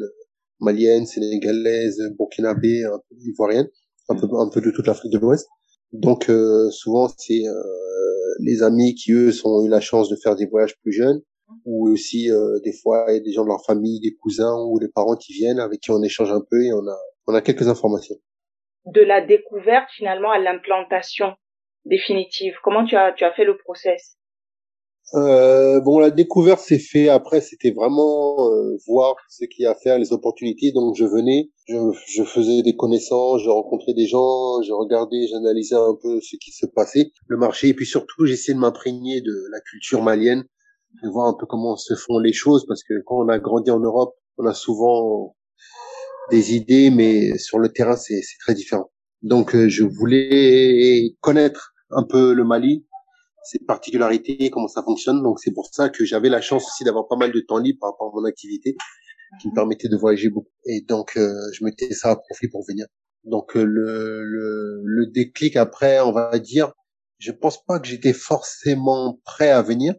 malienne, 0.62 1.06
sénégalaise, 1.06 2.02
burkinabé, 2.18 2.86
un 2.86 2.98
peu 3.08 3.18
ivoirienne, 3.20 3.70
un 4.10 4.16
peu, 4.16 4.28
un 4.40 4.50
peu 4.50 4.60
de 4.60 4.72
toute 4.72 4.88
l'Afrique 4.88 5.14
de 5.14 5.20
l'Ouest. 5.20 5.48
Donc 5.92 6.28
euh, 6.32 6.72
souvent 6.72 7.08
c'est 7.20 7.46
euh, 7.48 7.64
les 8.40 8.64
amis 8.64 8.96
qui 8.96 9.12
eux 9.12 9.32
ont 9.44 9.64
eu 9.64 9.70
la 9.70 9.80
chance 9.80 10.10
de 10.10 10.16
faire 10.16 10.36
des 10.36 10.48
voyages 10.48 10.76
plus 10.82 10.92
jeunes, 10.92 11.22
ou 11.66 11.90
aussi 11.90 12.32
euh, 12.32 12.60
des 12.64 12.74
fois 12.74 13.06
il 13.10 13.14
y 13.16 13.18
a 13.18 13.20
des 13.22 13.32
gens 13.34 13.44
de 13.44 13.50
leur 13.50 13.64
famille, 13.66 14.00
des 14.00 14.16
cousins 14.16 14.56
ou 14.68 14.80
des 14.80 14.90
parents 14.90 15.16
qui 15.16 15.34
viennent 15.34 15.60
avec 15.60 15.80
qui 15.82 15.92
on 15.92 16.02
échange 16.04 16.32
un 16.32 16.42
peu 16.50 16.64
et 16.64 16.74
on 16.74 16.88
a 16.88 16.98
on 17.28 17.34
a 17.34 17.42
quelques 17.42 17.68
informations. 17.68 18.16
de 18.86 19.02
la 19.02 19.22
découverte 19.26 19.90
finalement 19.96 20.32
à 20.32 20.40
l'implantation 20.40 21.34
définitive 21.86 22.56
Comment 22.64 22.86
tu 22.86 22.96
as 22.96 23.14
tu 23.14 23.24
as 23.24 23.34
fait 23.34 23.46
le 23.46 23.58
process? 23.58 24.18
Euh, 25.16 25.80
bon, 25.82 26.00
la 26.00 26.10
découverte 26.10 26.60
s'est 26.62 26.80
fait 26.80 27.08
après, 27.10 27.40
c'était 27.42 27.72
vraiment 27.72 28.50
euh, 28.52 28.78
voir 28.88 29.16
ce 29.30 29.46
qu'il 29.46 29.64
y 29.64 29.68
a 29.68 29.72
à 29.72 29.76
faire, 29.76 30.00
les 30.00 30.12
opportunités. 30.12 30.72
Donc 30.72 30.96
je 30.96 31.06
venais, 31.06 31.50
je, 31.68 31.76
je 32.08 32.24
faisais 32.24 32.64
des 32.64 32.76
connaissances, 32.76 33.44
je 33.44 33.50
rencontrais 33.50 33.94
des 33.94 34.08
gens, 34.08 34.62
je 34.64 34.72
regardais, 34.72 35.28
j'analysais 35.28 35.76
un 35.76 35.96
peu 36.02 36.20
ce 36.22 36.36
qui 36.38 36.52
se 36.52 36.66
passait, 36.66 37.12
le 37.28 37.38
marché, 37.38 37.68
et 37.70 37.74
puis 37.76 37.86
surtout 37.86 38.26
j'essayais 38.26 38.56
de 38.56 38.60
m'imprégner 38.60 39.22
de 39.22 39.36
la 39.52 39.60
culture 39.62 40.02
malienne, 40.02 40.46
de 41.02 41.10
voir 41.10 41.28
un 41.28 41.34
peu 41.34 41.46
comment 41.46 41.76
se 41.76 41.96
font 41.96 42.20
les 42.20 42.34
choses, 42.34 42.66
parce 42.68 42.84
que 42.84 42.94
quand 43.06 43.18
on 43.26 43.30
a 43.30 43.40
grandi 43.40 43.72
en 43.72 43.80
Europe, 43.80 44.14
on 44.38 44.46
a 44.46 44.54
souvent 44.54 45.36
des 46.32 46.54
idées, 46.54 46.90
mais 46.90 47.38
sur 47.38 47.60
le 47.60 47.70
terrain 47.70 47.96
c'est 47.96 48.22
très 48.40 48.54
différent. 48.54 48.92
Donc 49.22 49.56
euh, 49.56 49.70
je 49.70 49.84
voulais 49.84 51.16
connaître 51.22 51.74
un 51.90 52.04
peu 52.04 52.34
le 52.34 52.44
Mali, 52.44 52.86
ses 53.44 53.60
particularités, 53.60 54.50
comment 54.50 54.68
ça 54.68 54.84
fonctionne. 54.84 55.22
Donc 55.24 55.40
c'est 55.40 55.54
pour 55.54 55.68
ça 55.72 55.90
que 55.90 56.06
j'avais 56.06 56.30
la 56.30 56.42
chance 56.42 56.66
aussi 56.66 56.84
d'avoir 56.84 57.08
pas 57.08 57.18
mal 57.18 57.32
de 57.32 57.40
temps 57.42 57.58
libre 57.58 57.80
par 57.82 57.92
rapport 57.92 58.12
à 58.14 58.22
mon 58.22 58.26
activité, 58.26 58.76
qui 59.42 59.50
me 59.50 59.54
permettait 59.54 59.90
de 59.90 59.98
voyager 59.98 60.30
beaucoup. 60.30 60.52
Et 60.66 60.82
donc 60.82 61.18
euh, 61.18 61.34
je 61.54 61.64
mettais 61.64 61.94
ça 61.94 62.12
à 62.12 62.16
profit 62.16 62.48
pour 62.48 62.66
venir. 62.68 62.86
Donc 63.24 63.56
euh, 63.56 63.64
le, 63.64 64.24
le, 64.24 64.82
le 64.84 65.08
déclic 65.08 65.56
après, 65.56 66.00
on 66.02 66.12
va 66.12 66.40
dire, 66.40 66.72
je 67.20 67.32
pense 67.32 67.64
pas 67.66 67.80
que 67.80 67.88
j'étais 67.88 68.14
forcément 68.14 69.20
prêt 69.24 69.50
à 69.50 69.62
venir, 69.62 69.94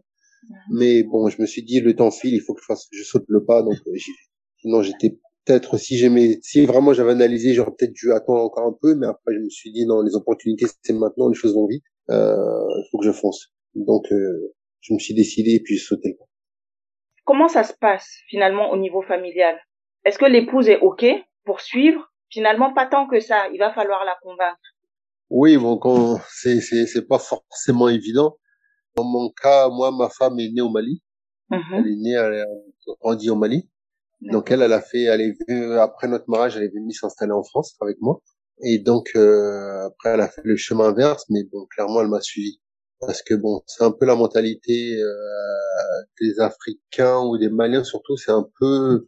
mais 0.71 1.03
bon, 1.03 1.29
je 1.29 1.41
me 1.41 1.45
suis 1.45 1.63
dit 1.63 1.79
le 1.79 1.95
temps 1.95 2.11
file, 2.11 2.33
il 2.33 2.41
faut 2.41 2.53
que 2.53 2.61
je 2.61 2.65
fasse, 2.65 2.87
je 2.91 3.03
saute 3.03 3.25
le 3.27 3.43
pas, 3.45 3.61
donc 3.63 3.75
euh. 3.87 3.91
Sinon 4.57 4.81
j'étais 4.81 5.17
peut-être 5.45 5.77
si 5.77 5.97
j'aimais, 5.97 6.39
si 6.41 6.65
vraiment 6.65 6.93
j'avais 6.93 7.11
analysé, 7.11 7.53
j'aurais 7.53 7.71
peut-être 7.77 7.93
dû 7.93 8.11
attendre 8.11 8.41
encore 8.41 8.65
un 8.65 8.75
peu, 8.81 8.95
mais 8.95 9.07
après 9.07 9.33
je 9.33 9.39
me 9.39 9.49
suis 9.49 9.71
dit 9.71 9.85
non, 9.85 10.01
les 10.01 10.15
opportunités 10.15 10.65
c'est 10.81 10.93
maintenant, 10.93 11.29
les 11.29 11.35
choses 11.35 11.53
vont 11.53 11.67
vite, 11.67 11.83
euh, 12.09 12.35
il 12.35 12.87
faut 12.91 12.97
que 12.97 13.05
je 13.05 13.11
fonce. 13.11 13.53
Donc 13.75 14.11
euh, 14.11 14.53
je 14.81 14.93
me 14.93 14.99
suis 14.99 15.13
décidé 15.13 15.51
et 15.51 15.59
puis 15.59 15.75
j'ai 15.75 15.83
sauté 15.83 16.09
le 16.09 16.17
pas. 16.17 16.25
Comment 17.25 17.47
ça 17.47 17.63
se 17.63 17.73
passe 17.73 18.09
finalement 18.27 18.71
au 18.71 18.77
niveau 18.77 19.01
familial? 19.01 19.59
Est-ce 20.05 20.19
que 20.19 20.25
l'épouse 20.25 20.69
est 20.69 20.79
OK 20.79 21.05
pour 21.43 21.61
suivre? 21.61 22.11
Finalement, 22.29 22.73
pas 22.73 22.85
tant 22.85 23.07
que 23.07 23.19
ça. 23.19 23.47
Il 23.53 23.59
va 23.59 23.73
falloir 23.73 24.05
la 24.05 24.15
convaincre. 24.21 24.59
Oui, 25.29 25.57
bon, 25.57 25.77
quand 25.77 26.19
c'est 26.29 26.61
c'est 26.61 26.85
c'est 26.85 27.07
pas 27.07 27.17
forcément 27.17 27.89
évident. 27.89 28.37
Dans 28.95 29.03
mon 29.03 29.29
cas, 29.29 29.69
moi, 29.69 29.91
ma 29.91 30.09
femme 30.09 30.39
est 30.39 30.49
née 30.49 30.61
au 30.61 30.69
Mali. 30.69 31.01
Mhm. 31.49 31.59
Elle 31.73 31.87
est 31.87 31.95
née, 31.95 32.13
elle 32.13 32.41
a 32.41 32.45
grandi 33.01 33.29
au 33.29 33.35
Mali. 33.35 33.69
Donc 34.21 34.49
elle, 34.49 34.61
elle 34.61 34.73
a 34.73 34.81
fait, 34.81 35.03
elle 35.03 35.21
est 35.21 35.35
venue, 35.47 35.73
après 35.77 36.07
notre 36.07 36.29
mariage, 36.29 36.57
elle 36.57 36.63
est 36.63 36.73
venue 36.73 36.93
s'installer 36.93 37.33
en 37.33 37.43
France 37.43 37.75
avec 37.81 37.97
moi. 38.01 38.21
Et 38.63 38.79
donc 38.79 39.11
euh, 39.15 39.85
après, 39.87 40.11
elle 40.11 40.21
a 40.21 40.29
fait 40.29 40.41
le 40.43 40.55
chemin 40.55 40.85
inverse, 40.85 41.25
mais 41.29 41.43
bon, 41.43 41.65
clairement, 41.65 42.01
elle 42.01 42.07
m'a 42.07 42.21
suivi 42.21 42.59
parce 42.99 43.21
que 43.21 43.33
bon, 43.35 43.61
c'est 43.67 43.83
un 43.83 43.91
peu 43.91 44.05
la 44.05 44.15
mentalité 44.15 44.97
euh, 44.97 45.11
des 46.21 46.39
Africains 46.39 47.19
ou 47.19 47.37
des 47.37 47.49
Maliens 47.49 47.83
surtout. 47.83 48.17
C'est 48.17 48.31
un 48.31 48.47
peu, 48.59 49.07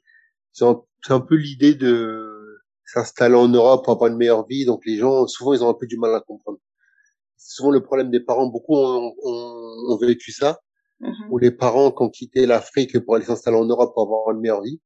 c'est 0.54 0.66
un, 0.66 0.82
c'est 1.06 1.14
un 1.14 1.22
peu 1.22 1.36
l'idée 1.36 1.76
de 1.76 2.60
s'installer 2.86 3.36
en 3.36 3.48
Europe 3.48 3.84
pour 3.86 3.94
avoir 3.94 4.12
une 4.12 4.18
meilleure 4.18 4.46
vie. 4.48 4.66
Donc 4.66 4.86
les 4.86 4.98
gens, 4.98 5.28
souvent, 5.28 5.54
ils 5.54 5.64
ont 5.64 5.70
un 5.70 5.74
peu 5.74 5.88
du 5.88 5.98
mal 5.98 6.14
à 6.16 6.22
comprendre. 6.22 6.60
C'est 7.38 7.56
souvent 7.56 7.72
le 7.72 7.84
problème 7.84 8.12
des 8.12 8.20
parents. 8.20 8.48
Beaucoup 8.48 8.76
ont, 8.76 9.14
ont, 9.24 9.57
ont 9.90 9.98
vécu 9.98 10.32
ça, 10.32 10.60
Mhm. 11.00 11.32
où 11.32 11.38
les 11.38 11.52
parents, 11.52 11.92
qui 11.92 12.02
ont 12.04 12.10
quitté 12.10 12.46
l'Afrique 12.48 12.98
pour 13.06 13.16
aller 13.16 13.26
s'installer 13.26 13.58
en 13.58 13.66
Europe 13.66 13.94
pour 13.94 14.04
avoir 14.04 14.32
une 14.36 14.42
meilleure 14.42 14.64
vie, 14.64 14.82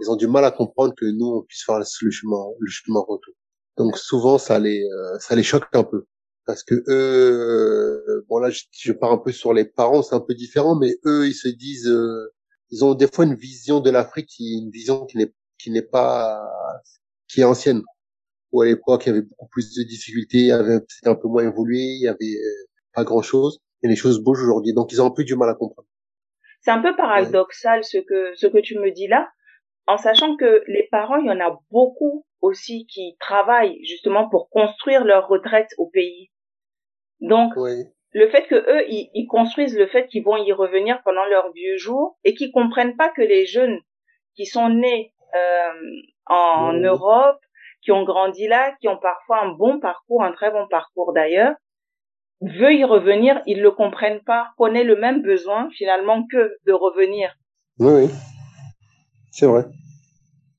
ils 0.00 0.10
ont 0.10 0.16
du 0.16 0.26
mal 0.28 0.44
à 0.44 0.50
comprendre 0.50 0.94
que 0.96 1.04
nous, 1.04 1.26
on 1.26 1.42
puisse 1.42 1.64
faire 1.64 1.78
le 1.78 2.10
chemin, 2.10 2.42
le 2.58 2.70
chemin 2.70 3.00
retour. 3.00 3.34
Donc 3.76 3.98
souvent, 3.98 4.38
ça 4.38 4.58
les, 4.58 4.82
euh, 4.84 5.18
ça 5.18 5.34
les 5.36 5.42
choque 5.42 5.64
un 5.74 5.84
peu. 5.84 6.06
Parce 6.46 6.62
que 6.62 6.74
eux, 6.74 6.84
euh, 6.88 8.24
bon 8.28 8.38
là, 8.38 8.50
je, 8.50 8.62
je 8.72 8.92
pars 8.92 9.12
un 9.12 9.18
peu 9.18 9.32
sur 9.32 9.52
les 9.52 9.64
parents, 9.64 10.02
c'est 10.02 10.14
un 10.14 10.20
peu 10.20 10.34
différent, 10.34 10.76
mais 10.76 10.96
eux, 11.04 11.26
ils 11.26 11.34
se 11.34 11.48
disent, 11.48 11.88
euh, 11.88 12.32
ils 12.70 12.84
ont 12.84 12.94
des 12.94 13.08
fois 13.08 13.24
une 13.24 13.34
vision 13.34 13.80
de 13.80 13.90
l'Afrique 13.90 14.28
qui 14.28 14.58
une 14.58 14.70
vision 14.70 15.04
qui 15.06 15.18
n'est, 15.18 15.32
qui 15.58 15.70
n'est 15.70 15.82
pas, 15.82 16.40
qui 17.28 17.40
est 17.40 17.44
ancienne. 17.44 17.82
Où 18.52 18.62
à 18.62 18.66
l'époque, 18.66 19.06
il 19.06 19.08
y 19.10 19.12
avait 19.12 19.22
beaucoup 19.22 19.48
plus 19.48 19.74
de 19.74 19.82
difficultés, 19.82 20.38
il 20.38 20.46
y 20.46 20.52
avait, 20.52 20.80
c'était 20.88 21.08
un 21.10 21.16
peu 21.16 21.28
moins 21.28 21.44
évolué, 21.44 21.80
il 21.80 22.02
y 22.02 22.08
avait 22.08 22.36
euh, 22.36 22.66
pas 22.94 23.04
grand 23.04 23.22
chose, 23.22 23.58
et 23.86 23.88
les 23.88 23.96
choses 23.96 24.22
bougent 24.22 24.42
aujourd'hui. 24.42 24.74
Donc 24.74 24.92
ils 24.92 25.00
ont 25.00 25.06
un 25.06 25.10
peu 25.10 25.24
du 25.24 25.36
mal 25.36 25.48
à 25.48 25.54
comprendre. 25.54 25.88
C'est 26.60 26.70
un 26.72 26.82
peu 26.82 26.94
paradoxal 26.96 27.84
ce 27.84 27.98
que 27.98 28.34
ce 28.34 28.46
que 28.46 28.58
tu 28.58 28.78
me 28.78 28.90
dis 28.90 29.06
là, 29.06 29.28
en 29.86 29.96
sachant 29.96 30.36
que 30.36 30.62
les 30.66 30.88
parents, 30.90 31.16
il 31.16 31.26
y 31.26 31.30
en 31.30 31.40
a 31.40 31.58
beaucoup 31.70 32.26
aussi 32.40 32.86
qui 32.86 33.16
travaillent 33.20 33.78
justement 33.84 34.28
pour 34.28 34.50
construire 34.50 35.04
leur 35.04 35.28
retraite 35.28 35.70
au 35.78 35.86
pays. 35.86 36.30
Donc 37.20 37.52
Oui. 37.56 37.84
le 38.12 38.28
fait 38.28 38.46
que 38.46 38.56
eux 38.56 38.84
ils, 38.88 39.10
ils 39.14 39.26
construisent 39.26 39.78
le 39.78 39.86
fait 39.86 40.06
qu'ils 40.08 40.24
vont 40.24 40.36
y 40.36 40.52
revenir 40.52 41.00
pendant 41.04 41.24
leurs 41.24 41.52
vieux 41.52 41.76
jours 41.78 42.18
et 42.24 42.34
qu'ils 42.34 42.52
comprennent 42.52 42.96
pas 42.96 43.08
que 43.10 43.22
les 43.22 43.46
jeunes 43.46 43.78
qui 44.34 44.44
sont 44.46 44.68
nés 44.68 45.14
euh, 45.34 45.72
en 46.26 46.74
Oui. 46.74 46.84
Europe, 46.84 47.40
qui 47.82 47.92
ont 47.92 48.04
grandi 48.04 48.48
là, 48.48 48.74
qui 48.80 48.88
ont 48.88 48.98
parfois 48.98 49.42
un 49.42 49.52
bon 49.52 49.78
parcours, 49.80 50.22
un 50.22 50.32
très 50.32 50.50
bon 50.50 50.66
parcours 50.68 51.12
d'ailleurs, 51.12 51.54
veuillent 52.40 52.80
y 52.80 52.84
revenir, 52.84 53.40
ils 53.46 53.60
le 53.60 53.70
comprennent 53.70 54.22
pas, 54.24 54.48
ait 54.74 54.84
le 54.84 54.96
même 54.96 55.22
besoin 55.22 55.68
finalement 55.76 56.26
que 56.30 56.52
de 56.66 56.72
revenir. 56.72 57.30
Oui, 57.78 57.92
oui. 57.92 58.10
C'est 59.32 59.46
vrai. 59.46 59.66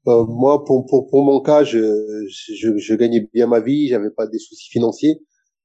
Euh, 0.08 0.24
moi, 0.26 0.64
pour, 0.64 0.86
pour, 0.86 1.10
pour 1.10 1.24
mon 1.24 1.42
cas, 1.42 1.64
je, 1.64 2.26
je, 2.30 2.78
je 2.78 2.96
gagnais 2.96 3.28
bien 3.34 3.48
ma 3.48 3.60
vie, 3.60 3.88
j'avais 3.90 4.12
pas 4.12 4.28
des 4.28 4.40
soucis 4.40 4.70
financiers. 4.70 5.20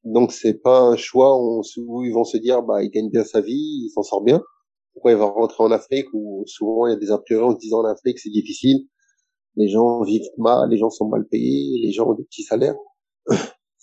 Donc, 0.04 0.32
c'est 0.32 0.60
pas 0.60 0.80
un 0.80 0.96
choix 0.96 1.38
où, 1.40 1.62
ils 2.04 2.12
vont 2.12 2.24
se 2.24 2.36
dire, 2.36 2.62
bah, 2.62 2.82
il 2.82 2.90
gagne 2.90 3.08
bien 3.08 3.22
sa 3.22 3.40
vie, 3.40 3.84
il 3.84 3.90
s'en 3.94 4.02
sort 4.02 4.22
bien. 4.22 4.42
Pourquoi 4.94 5.12
il 5.12 5.16
va 5.16 5.26
rentrer 5.26 5.62
en 5.62 5.70
Afrique 5.70 6.06
où 6.12 6.42
souvent 6.46 6.86
il 6.86 6.90
y 6.90 6.94
a 6.94 6.98
des 6.98 7.10
a 7.10 7.16
en 7.16 7.52
se 7.52 7.58
disant 7.58 7.78
en 7.78 7.86
Afrique 7.86 8.18
c'est 8.18 8.30
difficile. 8.30 8.86
Les 9.56 9.68
gens 9.68 10.02
vivent 10.02 10.22
mal, 10.38 10.68
les 10.70 10.76
gens 10.76 10.90
sont 10.90 11.08
mal 11.08 11.26
payés, 11.30 11.80
les 11.82 11.92
gens 11.92 12.08
ont 12.08 12.14
des 12.14 12.24
petits 12.24 12.42
salaires. 12.42 12.74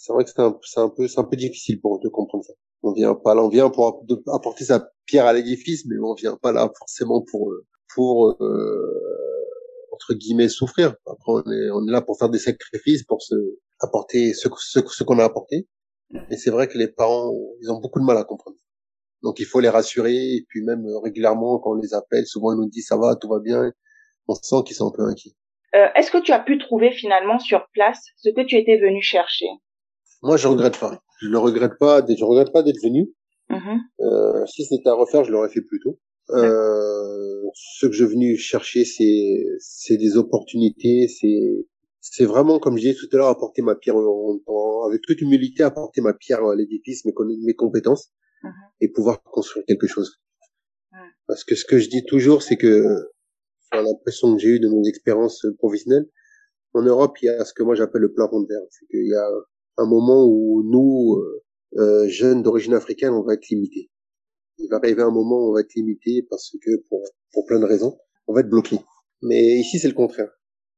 C'est 0.01 0.13
vrai 0.13 0.23
que 0.23 0.29
c'est 0.29 0.39
un, 0.39 0.57
un 0.77 0.89
peu, 0.89 1.09
c'est 1.09 1.19
un 1.19 1.25
peu 1.25 1.35
difficile 1.35 1.81
pour 1.81 1.97
eux 1.97 1.99
de 2.01 2.07
comprendre 2.07 2.45
ça. 2.45 2.53
On 2.83 2.93
vient 2.93 3.15
pas 3.15 3.35
là, 3.35 3.43
on 3.43 3.49
vient 3.49 3.69
pour 3.69 4.05
apporter 4.33 4.63
sa 4.63 4.89
pierre 5.05 5.25
à 5.25 5.33
l'édifice, 5.33 5.85
mais 5.87 5.97
on 6.01 6.13
vient 6.13 6.37
pas 6.37 6.53
là 6.53 6.71
forcément 6.79 7.21
pour, 7.29 7.51
euh, 7.51 7.67
pour, 7.93 8.41
euh, 8.41 9.45
entre 9.91 10.13
guillemets, 10.13 10.47
souffrir. 10.47 10.95
Après, 11.05 11.33
on 11.33 11.51
est, 11.51 11.69
on 11.71 11.85
est 11.85 11.91
là 11.91 12.01
pour 12.01 12.17
faire 12.17 12.29
des 12.29 12.39
sacrifices, 12.39 13.03
pour 13.03 13.21
se, 13.21 13.35
apporter 13.81 14.33
ce, 14.33 14.47
ce, 14.57 14.79
ce 14.87 15.03
qu'on 15.03 15.19
a 15.19 15.25
apporté. 15.25 15.67
Et 16.31 16.37
c'est 16.37 16.49
vrai 16.49 16.69
que 16.69 16.77
les 16.77 16.87
parents, 16.87 17.33
ils 17.61 17.69
ont 17.69 17.81
beaucoup 17.81 17.99
de 17.99 18.05
mal 18.05 18.15
à 18.17 18.23
comprendre. 18.23 18.55
Donc, 19.21 19.39
il 19.39 19.45
faut 19.45 19.59
les 19.59 19.67
rassurer, 19.67 20.15
et 20.15 20.45
puis 20.47 20.63
même 20.63 20.85
euh, 20.85 20.99
régulièrement, 20.99 21.59
quand 21.59 21.71
on 21.71 21.75
les 21.75 21.93
appelle, 21.93 22.25
souvent 22.25 22.53
ils 22.53 22.57
nous 22.57 22.69
disent 22.69 22.87
ça 22.87 22.95
va, 22.95 23.17
tout 23.17 23.27
va 23.27 23.39
bien. 23.39 23.73
On 24.29 24.33
sent 24.33 24.63
qu'ils 24.65 24.77
sont 24.77 24.87
un 24.87 24.95
peu 24.95 25.03
inquiets. 25.03 25.33
Euh, 25.75 25.87
Est-ce 25.95 26.09
que 26.09 26.19
tu 26.19 26.31
as 26.31 26.39
pu 26.39 26.57
trouver 26.57 26.91
finalement 26.91 27.37
sur 27.37 27.67
place 27.73 28.01
ce 28.15 28.29
que 28.29 28.45
tu 28.45 28.55
étais 28.55 28.77
venu 28.77 29.01
chercher? 29.01 29.47
Moi, 30.21 30.37
je 30.37 30.47
regrette 30.47 30.77
pas. 30.79 31.01
Je 31.21 31.27
le 31.27 31.37
regrette 31.37 31.77
pas, 31.79 32.05
je 32.07 32.23
regrette 32.23 32.51
pas 32.51 32.63
d'être 32.63 32.81
venu. 32.83 33.11
Euh, 33.99 34.45
si 34.45 34.63
c'était 34.65 34.89
à 34.89 34.93
refaire, 34.93 35.23
je 35.23 35.31
l'aurais 35.31 35.49
fait 35.49 35.61
plus 35.61 35.79
tôt. 35.79 35.99
Euh, 36.31 37.41
ce 37.55 37.87
que 37.87 37.91
je 37.93 38.05
suis 38.05 38.13
venu 38.13 38.37
chercher, 38.37 38.85
c'est 38.85 39.43
c'est 39.59 39.97
des 39.97 40.17
opportunités, 40.17 41.07
c'est 41.07 41.65
c'est 42.01 42.25
vraiment 42.25 42.59
comme 42.59 42.77
je 42.77 42.81
disais 42.83 42.93
tout 42.93 43.07
à 43.13 43.17
l'heure, 43.17 43.27
apporter 43.29 43.61
ma 43.63 43.75
pierre 43.75 43.95
en, 43.95 44.39
en- 44.45 44.83
avec 44.87 45.01
toute 45.07 45.19
humilité, 45.21 45.63
apporter 45.63 46.01
ma 46.01 46.13
pierre 46.13 46.43
à 46.45 46.55
l'édifice, 46.55 47.03
mes, 47.05 47.13
compétences, 47.55 48.11
Mhm. 48.43 48.51
et 48.81 48.89
pouvoir 48.89 49.21
construire 49.23 49.65
quelque 49.65 49.87
chose. 49.87 50.21
Parce 51.27 51.43
que 51.43 51.55
ce 51.55 51.65
que 51.65 51.77
je 51.79 51.89
dis 51.89 52.05
toujours, 52.05 52.41
c'est 52.43 52.55
que 52.57 52.85
enfin, 53.71 53.81
l'impression 53.83 54.33
que 54.35 54.39
j'ai 54.41 54.49
eue 54.49 54.59
de 54.59 54.69
mes 54.69 54.87
expériences 54.87 55.45
professionnelles, 55.57 56.07
en 56.73 56.83
Europe, 56.83 57.17
il 57.21 57.25
y 57.25 57.29
a 57.29 57.43
ce 57.45 57.53
que 57.53 57.63
moi 57.63 57.73
j'appelle 57.75 58.01
le 58.03 58.13
plafond 58.13 58.41
de 58.41 58.47
verre. 58.47 58.61
C'est 58.69 58.85
qu'il 58.87 59.07
y 59.07 59.13
a 59.15 59.27
un 59.79 59.85
moment 59.85 60.25
où 60.25 60.63
nous, 60.63 61.15
euh, 61.15 61.43
euh, 61.77 62.07
jeunes 62.07 62.43
d'origine 62.43 62.73
africaine, 62.73 63.13
on 63.13 63.23
va 63.23 63.33
être 63.33 63.47
limités. 63.49 63.89
Il 64.57 64.67
va 64.69 64.77
arriver 64.77 65.01
un 65.01 65.11
moment 65.11 65.37
où 65.39 65.49
on 65.49 65.53
va 65.53 65.61
être 65.61 65.73
limité 65.75 66.25
parce 66.29 66.51
que 66.61 66.71
pour, 66.89 67.01
pour 67.31 67.45
plein 67.45 67.59
de 67.59 67.65
raisons, 67.65 67.97
on 68.27 68.33
va 68.33 68.41
être 68.41 68.49
bloqué. 68.49 68.79
Mais 69.21 69.57
ici, 69.59 69.79
c'est 69.79 69.87
le 69.87 69.93
contraire. 69.93 70.29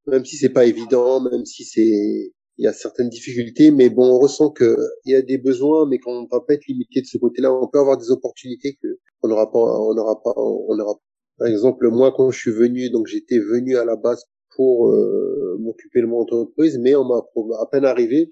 Même 0.08 0.25
si 0.25 0.38
c'est 0.38 0.50
pas 0.50 0.65
évident, 0.65 1.20
même 1.22 1.46
si 1.46 1.63
c'est, 1.63 2.34
il 2.58 2.65
y 2.65 2.67
a 2.67 2.74
certaines 2.74 3.10
difficultés, 3.10 3.72
mais 3.72 3.89
bon, 3.89 4.03
on 4.03 4.20
ressent 4.20 4.51
que 4.51 4.77
il 5.05 5.13
y 5.13 5.15
a 5.15 5.22
des 5.22 5.38
besoins, 5.38 5.88
mais 5.88 6.00
qu'on 6.00 6.27
va 6.31 6.41
pas 6.41 6.53
être 6.53 6.67
limité 6.67 7.01
de 7.01 7.08
ce 7.08 7.17
côté-là. 7.17 7.51
On 7.53 7.67
peut 7.67 7.79
avoir 7.79 7.98
des 7.98 8.12
opportunités 8.12 8.77
que 8.81 8.88
on 9.24 9.27
n'aura 9.29 9.51
pas, 9.51 9.60
on 9.60 9.93
n'aura 9.93 10.22
pas, 10.22 10.34
on 10.36 10.75
n'aura. 10.75 11.00
Par 11.38 11.48
exemple, 11.48 11.89
moi, 11.89 12.13
quand 12.15 12.29
je 12.29 12.39
suis 12.39 12.51
venu, 12.51 12.89
donc 12.91 13.08
j'étais 13.08 13.39
venu 13.39 13.77
à 13.77 13.86
la 13.86 13.96
base 13.96 14.25
pour 14.55 14.89
euh, 14.89 15.58
m'occuper 15.60 16.01
de 16.01 16.05
mon 16.05 16.22
entreprise, 16.22 16.77
mais 16.77 16.96
on 16.96 17.05
m'a 17.05 17.22
à 17.62 17.65
peine 17.72 17.86
arrivé, 17.86 18.31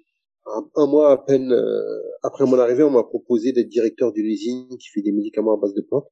un, 0.75 0.85
mois 0.87 1.11
à 1.11 1.17
peine 1.17 1.51
euh, 1.51 2.01
après 2.23 2.45
mon 2.45 2.57
arrivée, 2.59 2.83
on 2.83 2.89
m'a 2.89 3.03
proposé 3.03 3.51
d'être 3.51 3.67
directeur 3.69 4.11
d'une 4.11 4.25
usine 4.25 4.67
qui 4.77 4.87
fait 4.89 5.01
des 5.01 5.11
médicaments 5.11 5.53
à 5.53 5.57
base 5.57 5.73
de 5.73 5.81
plantes, 5.81 6.07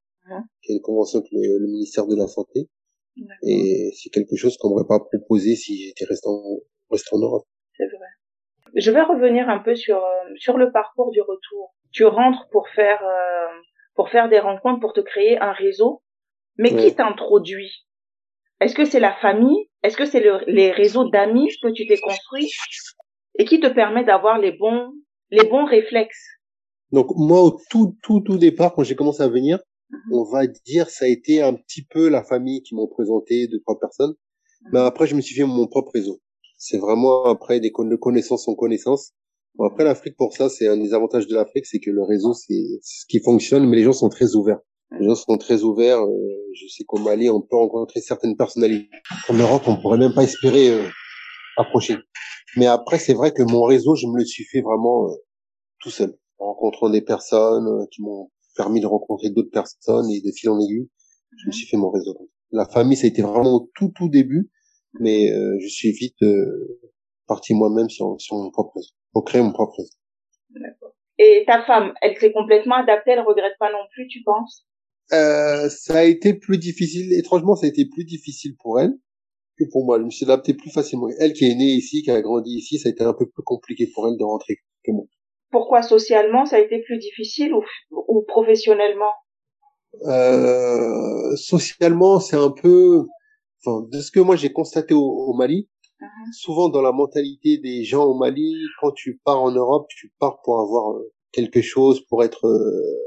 qui 0.61 0.71
a 0.71 0.75
une 0.75 0.81
convention 0.81 1.19
avec 1.19 1.31
le, 1.31 1.59
le 1.59 1.67
ministère 1.67 2.05
de 2.07 2.15
la 2.15 2.27
Santé. 2.27 2.69
Et 3.41 3.91
c'est 3.95 4.09
quelque 4.09 4.35
chose 4.35 4.57
qu'on 4.57 4.69
m'aurait 4.69 4.87
pas 4.87 4.99
proposé 4.99 5.55
si 5.55 5.87
j'étais 5.87 6.05
resté 6.05 6.27
en, 6.29 6.59
resté 6.91 7.09
en 7.15 7.19
Europe. 7.19 7.45
C'est 7.75 7.87
vrai. 7.87 8.05
Je 8.75 8.91
vais 8.91 9.01
revenir 9.01 9.49
un 9.49 9.59
peu 9.59 9.75
sur 9.75 9.97
euh, 9.97 10.33
sur 10.37 10.57
le 10.57 10.71
parcours 10.71 11.09
du 11.11 11.21
retour. 11.21 11.73
Tu 11.91 12.05
rentres 12.05 12.47
pour 12.51 12.67
faire 12.69 13.01
euh, 13.03 13.47
pour 13.95 14.09
faire 14.09 14.29
des 14.29 14.39
rencontres, 14.39 14.79
pour 14.81 14.93
te 14.93 14.99
créer 15.01 15.39
un 15.39 15.51
réseau. 15.51 16.03
Mais 16.59 16.73
Ouais. 16.73 16.89
qui 16.89 16.95
t'introduit? 16.95 17.85
Est-ce 18.61 18.75
que 18.75 18.85
c'est 18.85 18.99
la 18.99 19.13
famille? 19.13 19.69
Est-ce 19.83 19.95
que 19.97 20.05
c'est 20.05 20.19
le- 20.19 20.43
les 20.47 20.71
réseaux 20.71 21.07
d'amis 21.09 21.49
que 21.61 21.69
tu 21.69 21.87
t'es 21.87 21.97
construit 21.97 22.49
et 23.39 23.45
qui 23.45 23.59
te 23.59 23.67
permet 23.67 24.03
d'avoir 24.03 24.37
les 24.39 24.51
bons 24.51 24.91
les 25.31 25.43
bons 25.45 25.65
réflexes 25.65 26.25
Donc 26.91 27.07
moi, 27.15 27.41
au 27.43 27.59
tout, 27.69 27.95
tout, 28.01 28.21
tout 28.21 28.37
départ, 28.37 28.73
quand 28.73 28.83
j'ai 28.83 28.95
commencé 28.95 29.21
à 29.23 29.27
venir, 29.27 29.59
Mhm. 29.89 30.13
on 30.19 30.23
va 30.25 30.45
dire 30.47 30.89
ça 30.89 31.05
a 31.05 31.07
été 31.07 31.41
un 31.41 31.53
petit 31.53 31.83
peu 31.93 32.09
la 32.09 32.21
famille 32.23 32.61
qui 32.61 32.75
m'ont 32.75 32.87
présenté 32.87 33.47
deux 33.47 33.59
trois 33.61 33.79
personnes. 33.79 34.15
Mais 34.73 34.79
après, 34.79 35.07
je 35.07 35.15
me 35.15 35.21
suis 35.21 35.33
fait 35.35 35.45
mon 35.45 35.65
propre 35.67 35.91
réseau. 35.93 36.19
C'est 36.57 36.77
vraiment 36.77 37.23
après 37.25 37.59
des 37.61 37.71
con- 37.71 37.85
de 37.85 37.95
connaissances 37.95 38.47
en 38.49 38.55
connaissances. 38.55 39.13
Bon, 39.55 39.65
après 39.65 39.85
l'Afrique, 39.85 40.15
pour 40.17 40.33
ça, 40.33 40.49
c'est 40.49 40.67
un 40.67 40.75
des 40.77 40.93
avantages 40.93 41.25
de 41.27 41.33
l'Afrique, 41.35 41.65
c'est 41.65 41.79
que 41.79 41.89
le 41.89 42.03
réseau, 42.03 42.33
c'est 42.33 42.63
c'est 42.81 43.01
ce 43.01 43.05
qui 43.07 43.19
fonctionne, 43.21 43.65
mais 43.69 43.77
les 43.77 43.83
gens 43.83 43.93
sont 43.93 44.09
très 44.09 44.35
ouverts. 44.35 44.59
Les 44.99 45.05
gens 45.07 45.15
sont 45.15 45.37
très 45.37 45.63
ouverts. 45.63 46.01
euh, 46.01 46.35
je 46.59 46.67
sais 46.67 46.83
qu'au 46.85 46.99
Mali, 46.99 47.29
on 47.29 47.41
peut 47.41 47.55
rencontrer 47.55 48.01
certaines 48.01 48.35
personnalités. 48.35 48.89
En 49.29 49.35
Europe, 49.35 49.63
on 49.67 49.77
pourrait 49.81 49.99
même 49.99 50.13
pas 50.13 50.23
espérer 50.23 50.69
euh, 50.73 50.83
approcher. 51.57 51.95
Mais 52.57 52.65
après, 52.65 52.97
c'est 52.97 53.13
vrai 53.13 53.31
que 53.31 53.43
mon 53.43 53.63
réseau, 53.63 53.95
je 53.95 54.07
me 54.07 54.17
le 54.17 54.25
suis 54.25 54.43
fait 54.43 54.61
vraiment 54.61 55.09
euh, 55.09 55.15
tout 55.79 55.91
seul, 55.91 56.17
en 56.39 56.47
rencontrant 56.47 56.89
des 56.89 57.01
personnes 57.01 57.67
euh, 57.67 57.85
qui 57.91 58.01
m'ont 58.01 58.31
permis 58.55 58.81
de 58.81 58.87
rencontrer 58.87 59.29
d'autres 59.29 59.51
personnes 59.51 60.09
et 60.09 60.21
de 60.21 60.31
fil 60.35 60.49
en 60.49 60.59
aiguille, 60.59 60.89
je 61.37 61.47
me 61.47 61.51
suis 61.51 61.67
fait 61.67 61.77
mon 61.77 61.91
réseau. 61.91 62.17
La 62.51 62.65
famille, 62.65 62.97
ça 62.97 63.05
a 63.05 63.09
été 63.09 63.21
vraiment 63.21 63.53
au 63.53 63.69
tout 63.75 63.91
tout 63.95 64.09
début, 64.09 64.49
mais 64.99 65.31
euh, 65.31 65.57
je 65.61 65.67
suis 65.67 65.91
vite 65.91 66.21
euh, 66.23 66.79
parti 67.27 67.53
moi-même 67.53 67.89
sur, 67.89 68.15
sur 68.19 68.35
mon 68.37 68.49
propre 68.49 68.77
réseau, 68.77 68.93
pour 69.13 69.23
créer 69.23 69.43
mon 69.43 69.51
propre 69.51 69.75
réseau. 69.77 69.93
D'accord. 70.49 70.95
Et 71.19 71.43
ta 71.45 71.63
femme, 71.63 71.93
elle 72.01 72.17
s'est 72.17 72.31
complètement 72.31 72.75
adaptée, 72.75 73.11
elle 73.11 73.19
regrette 73.19 73.57
pas 73.59 73.71
non 73.71 73.85
plus, 73.93 74.07
tu 74.07 74.23
penses? 74.23 74.65
Euh, 75.13 75.69
ça 75.69 75.99
a 75.99 76.03
été 76.03 76.33
plus 76.33 76.57
difficile, 76.57 77.13
étrangement, 77.13 77.55
ça 77.55 77.67
a 77.67 77.69
été 77.69 77.85
plus 77.85 78.03
difficile 78.03 78.55
pour 78.59 78.79
elle 78.79 78.97
que 79.57 79.65
pour 79.71 79.85
moi. 79.85 79.99
Je 79.99 80.03
me 80.05 80.09
suis 80.09 80.25
adapté 80.25 80.53
plus 80.53 80.71
facilement. 80.71 81.07
Elle 81.19 81.33
qui 81.33 81.45
est 81.45 81.55
née 81.55 81.73
ici, 81.73 82.01
qui 82.03 82.11
a 82.11 82.21
grandi 82.21 82.51
ici, 82.57 82.77
ça 82.79 82.89
a 82.89 82.91
été 82.91 83.03
un 83.03 83.13
peu 83.13 83.27
plus 83.27 83.43
compliqué 83.43 83.87
pour 83.93 84.07
elle 84.07 84.17
de 84.17 84.23
rentrer 84.23 84.57
que 84.83 84.91
moi. 84.91 85.05
Pourquoi 85.51 85.81
socialement 85.81 86.45
ça 86.45 86.57
a 86.57 86.59
été 86.59 86.81
plus 86.81 86.97
difficile 86.99 87.53
ou, 87.53 87.63
ou 87.91 88.23
professionnellement? 88.27 89.13
Euh, 90.05 91.35
Socialement, 91.35 92.19
c'est 92.19 92.35
un 92.35 92.51
peu, 92.51 93.05
enfin, 93.65 93.87
de 93.91 93.99
ce 94.01 94.11
que 94.11 94.19
moi 94.19 94.35
j'ai 94.35 94.51
constaté 94.51 94.93
au, 94.93 95.01
au 95.01 95.33
Mali, 95.33 95.69
Mhm. 95.99 96.31
souvent 96.33 96.69
dans 96.69 96.83
la 96.83 96.91
mentalité 96.91 97.57
des 97.57 97.83
gens 97.83 98.05
au 98.05 98.13
Mali, 98.13 98.53
quand 98.81 98.91
tu 98.91 99.19
pars 99.25 99.41
en 99.41 99.49
Europe, 99.51 99.87
tu 99.89 100.13
pars 100.19 100.39
pour 100.43 100.59
avoir 100.59 100.91
euh, 100.91 101.11
quelque 101.31 101.61
chose, 101.61 102.05
pour 102.07 102.23
être 102.23 102.45
euh, 102.45 102.99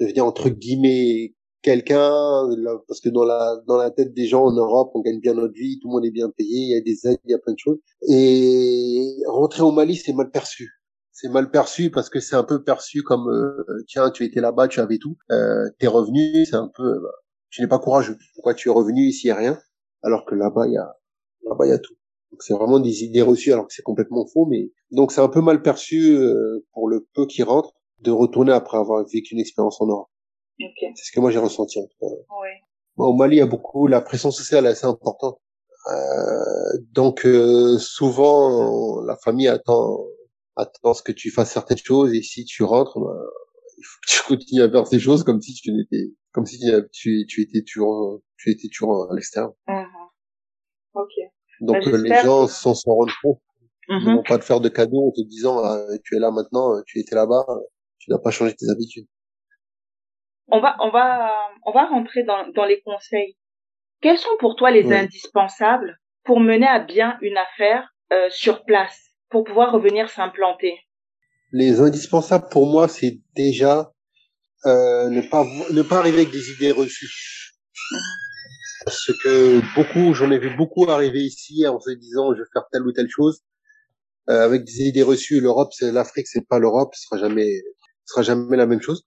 devenir 0.00 0.26
entre 0.26 0.48
guillemets 0.48 1.34
quelqu'un, 1.62 2.48
parce 2.88 3.00
que 3.00 3.08
dans 3.08 3.24
la 3.24 3.56
dans 3.66 3.76
la 3.76 3.90
tête 3.90 4.14
des 4.14 4.26
gens 4.26 4.44
en 4.44 4.52
Europe, 4.52 4.90
on 4.94 5.00
gagne 5.00 5.20
bien 5.20 5.34
notre 5.34 5.54
vie, 5.54 5.78
tout 5.80 5.88
le 5.88 5.92
monde 5.94 6.04
est 6.04 6.10
bien 6.10 6.30
payé, 6.30 6.58
il 6.60 6.70
y 6.70 6.74
a 6.74 6.80
des 6.80 7.06
aides, 7.06 7.20
il 7.24 7.30
y 7.30 7.34
a 7.34 7.38
plein 7.38 7.52
de 7.54 7.58
choses. 7.58 7.78
Et 8.08 9.16
rentrer 9.26 9.62
au 9.62 9.72
Mali, 9.72 9.96
c'est 9.96 10.12
mal 10.12 10.30
perçu. 10.30 10.70
C'est 11.12 11.28
mal 11.28 11.50
perçu 11.50 11.90
parce 11.90 12.08
que 12.08 12.20
c'est 12.20 12.36
un 12.36 12.44
peu 12.44 12.62
perçu 12.62 13.02
comme 13.02 13.28
euh, 13.28 13.84
tiens, 13.88 14.10
tu 14.10 14.24
étais 14.24 14.40
là-bas, 14.40 14.68
tu 14.68 14.80
avais 14.80 14.98
tout, 14.98 15.16
euh, 15.30 15.68
t'es 15.78 15.86
revenu, 15.86 16.46
c'est 16.46 16.56
un 16.56 16.70
peu, 16.74 17.00
bah, 17.00 17.10
tu 17.50 17.60
n'es 17.60 17.68
pas 17.68 17.78
courageux. 17.78 18.16
Pourquoi 18.34 18.54
tu 18.54 18.68
es 18.68 18.72
revenu 18.72 19.02
ici, 19.02 19.28
il 19.28 19.30
a 19.30 19.36
rien, 19.36 19.58
alors 20.02 20.24
que 20.24 20.34
là-bas 20.34 20.66
il 20.66 20.74
y 20.74 20.78
a 20.78 20.96
là-bas 21.44 21.66
il 21.66 21.70
y 21.70 21.72
a 21.72 21.78
tout. 21.78 21.94
Donc 22.32 22.42
c'est 22.42 22.54
vraiment 22.54 22.80
des 22.80 23.04
idées 23.04 23.22
reçues 23.22 23.52
alors 23.52 23.66
que 23.66 23.74
c'est 23.74 23.82
complètement 23.82 24.26
faux, 24.26 24.46
mais 24.46 24.72
donc 24.92 25.12
c'est 25.12 25.20
un 25.20 25.28
peu 25.28 25.40
mal 25.40 25.62
perçu 25.62 26.16
euh, 26.16 26.64
pour 26.72 26.88
le 26.88 27.06
peu 27.14 27.26
qui 27.26 27.42
rentre 27.42 27.74
de 28.00 28.10
retourner 28.10 28.52
après 28.52 28.78
avoir 28.78 29.04
vécu 29.06 29.34
une 29.34 29.40
expérience 29.40 29.80
en 29.80 29.86
Europe. 29.86 30.08
Ok. 30.62 30.92
C'est 30.96 31.04
ce 31.04 31.12
que 31.12 31.20
moi 31.20 31.30
j'ai 31.30 31.38
ressenti. 31.38 31.78
En 31.78 31.86
tout 31.86 31.96
cas. 32.00 32.06
Bon, 32.96 33.06
Au 33.06 33.12
Mali, 33.14 33.36
il 33.36 33.38
y 33.38 33.42
a 33.42 33.46
beaucoup, 33.46 33.86
la 33.86 34.00
pression 34.00 34.30
sociale 34.30 34.66
est 34.66 34.70
assez 34.70 34.86
importante. 34.86 35.38
Euh, 35.90 36.78
donc 36.92 37.24
euh, 37.24 37.78
souvent, 37.78 39.00
la 39.02 39.16
famille 39.16 39.48
attend 39.48 39.98
attend 40.56 40.92
ce 40.92 41.02
que 41.02 41.12
tu 41.12 41.30
fasses 41.30 41.50
certaines 41.52 41.78
choses 41.78 42.12
et 42.12 42.22
si 42.22 42.44
tu 42.44 42.62
rentres, 42.64 42.98
bah, 43.00 43.14
il 43.78 43.84
faut 43.84 43.98
que 44.02 44.10
tu 44.10 44.22
continues 44.28 44.62
à 44.62 44.70
faire 44.70 44.86
ces 44.86 44.98
choses 44.98 45.24
comme 45.24 45.40
si 45.40 45.54
tu 45.54 45.72
n'étais, 45.72 46.12
comme 46.32 46.44
si 46.44 46.58
tu, 46.58 46.66
tu, 46.92 47.26
tu 47.26 47.40
étais 47.42 47.62
toujours, 47.62 48.20
tu 48.36 48.50
étais 48.50 48.68
toujours 48.68 49.10
à 49.10 49.14
l'extérieur. 49.14 49.52
Mhm. 49.68 49.86
Ok. 50.94 51.12
Donc 51.60 51.88
Bah, 51.88 51.96
les 51.98 52.14
gens 52.16 52.46
s'en 52.46 52.74
rendre 52.84 53.12
compte, 53.22 53.40
ils 53.88 53.96
Mhm. 54.06 54.16
vont 54.16 54.22
pas 54.22 54.38
te 54.38 54.44
faire 54.44 54.60
de 54.60 54.68
cadeaux 54.68 55.08
en 55.08 55.12
te 55.12 55.22
disant 55.26 55.62
ah, 55.64 55.82
tu 56.04 56.16
es 56.16 56.18
là 56.18 56.30
maintenant, 56.30 56.82
tu 56.86 56.98
étais 57.00 57.14
là-bas, 57.14 57.46
tu 57.98 58.10
n'as 58.10 58.18
pas 58.18 58.30
changé 58.30 58.54
tes 58.54 58.68
habitudes. 58.70 59.06
On 60.50 60.60
va, 60.60 60.76
on 60.80 60.90
va, 60.90 61.32
on 61.64 61.72
va 61.72 61.86
rentrer 61.86 62.24
dans, 62.24 62.48
dans 62.48 62.64
les 62.64 62.80
conseils. 62.82 63.36
Quels 64.00 64.18
sont 64.18 64.36
pour 64.38 64.56
toi 64.56 64.70
les 64.70 64.86
Oui. 64.86 64.94
indispensables 64.94 65.98
pour 66.24 66.40
mener 66.40 66.66
à 66.66 66.80
bien 66.80 67.18
une 67.20 67.36
affaire 67.36 67.88
euh, 68.12 68.28
sur 68.30 68.64
place, 68.64 68.98
pour 69.30 69.44
pouvoir 69.44 69.72
revenir 69.72 70.08
s'implanter? 70.08 70.74
Les 71.52 71.80
indispensables 71.80 72.48
pour 72.50 72.66
moi, 72.66 72.88
c'est 72.88 73.20
déjà 73.34 73.92
euh, 74.66 75.08
ne 75.08 75.20
pas 75.20 75.44
ne 75.70 75.82
pas 75.82 75.98
arriver 75.98 76.18
avec 76.22 76.30
des 76.30 76.50
idées 76.52 76.72
reçues. 76.72 77.52
Parce 78.84 79.12
que 79.22 79.60
beaucoup, 79.74 80.14
j'en 80.14 80.30
ai 80.30 80.38
vu 80.38 80.56
beaucoup 80.56 80.88
arriver 80.88 81.20
ici 81.20 81.66
en 81.66 81.78
se 81.78 81.90
disant 81.90 82.34
je 82.34 82.40
vais 82.40 82.48
faire 82.52 82.64
telle 82.72 82.86
ou 82.86 82.92
telle 82.92 83.08
chose 83.08 83.42
euh, 84.28 84.44
avec 84.44 84.64
des 84.64 84.82
idées 84.82 85.02
reçues. 85.02 85.40
L'Europe, 85.40 85.70
c'est 85.72 85.92
l'Afrique, 85.92 86.26
c'est 86.26 86.46
pas 86.46 86.58
l'Europe, 86.58 86.94
ce 86.94 87.02
sera 87.02 87.18
jamais, 87.18 87.50
ce 88.04 88.14
sera 88.14 88.22
jamais 88.22 88.56
la 88.56 88.66
même 88.66 88.80
chose. 88.80 89.04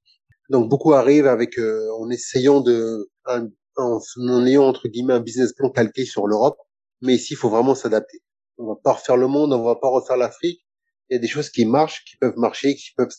Donc 0.54 0.70
beaucoup 0.70 0.94
arrivent 0.94 1.28
avec 1.28 1.60
euh, 1.60 1.90
en 2.00 2.10
essayant 2.12 2.62
de 2.62 3.10
un- 3.26 3.50
en, 3.78 4.00
ayant 4.48 4.66
entre 4.68 4.88
guillemets 4.88 5.16
un 5.16 5.20
business 5.20 5.54
plan 5.54 5.70
calqué 5.72 6.06
sur 6.06 6.28
l'Europe, 6.28 6.58
mais 7.02 7.16
ici 7.16 7.34
il 7.34 7.38
faut 7.38 7.50
vraiment 7.50 7.76
s'adapter. 7.76 8.20
On 8.60 8.68
va 8.68 8.76
pas 8.84 8.94
refaire 8.94 9.18
le 9.18 9.28
monde, 9.28 9.52
on 9.54 9.64
va 9.64 9.76
pas 9.78 9.90
refaire 9.90 10.18
l'Afrique. 10.18 10.62
Il 11.10 11.16
y 11.16 11.18
a 11.18 11.20
des 11.20 11.28
choses 11.28 11.50
qui 11.50 11.66
marchent, 11.66 12.06
qui 12.06 12.18
peuvent 12.18 12.38
marcher, 12.38 12.76
qui 12.76 12.92
peuvent 12.98 13.10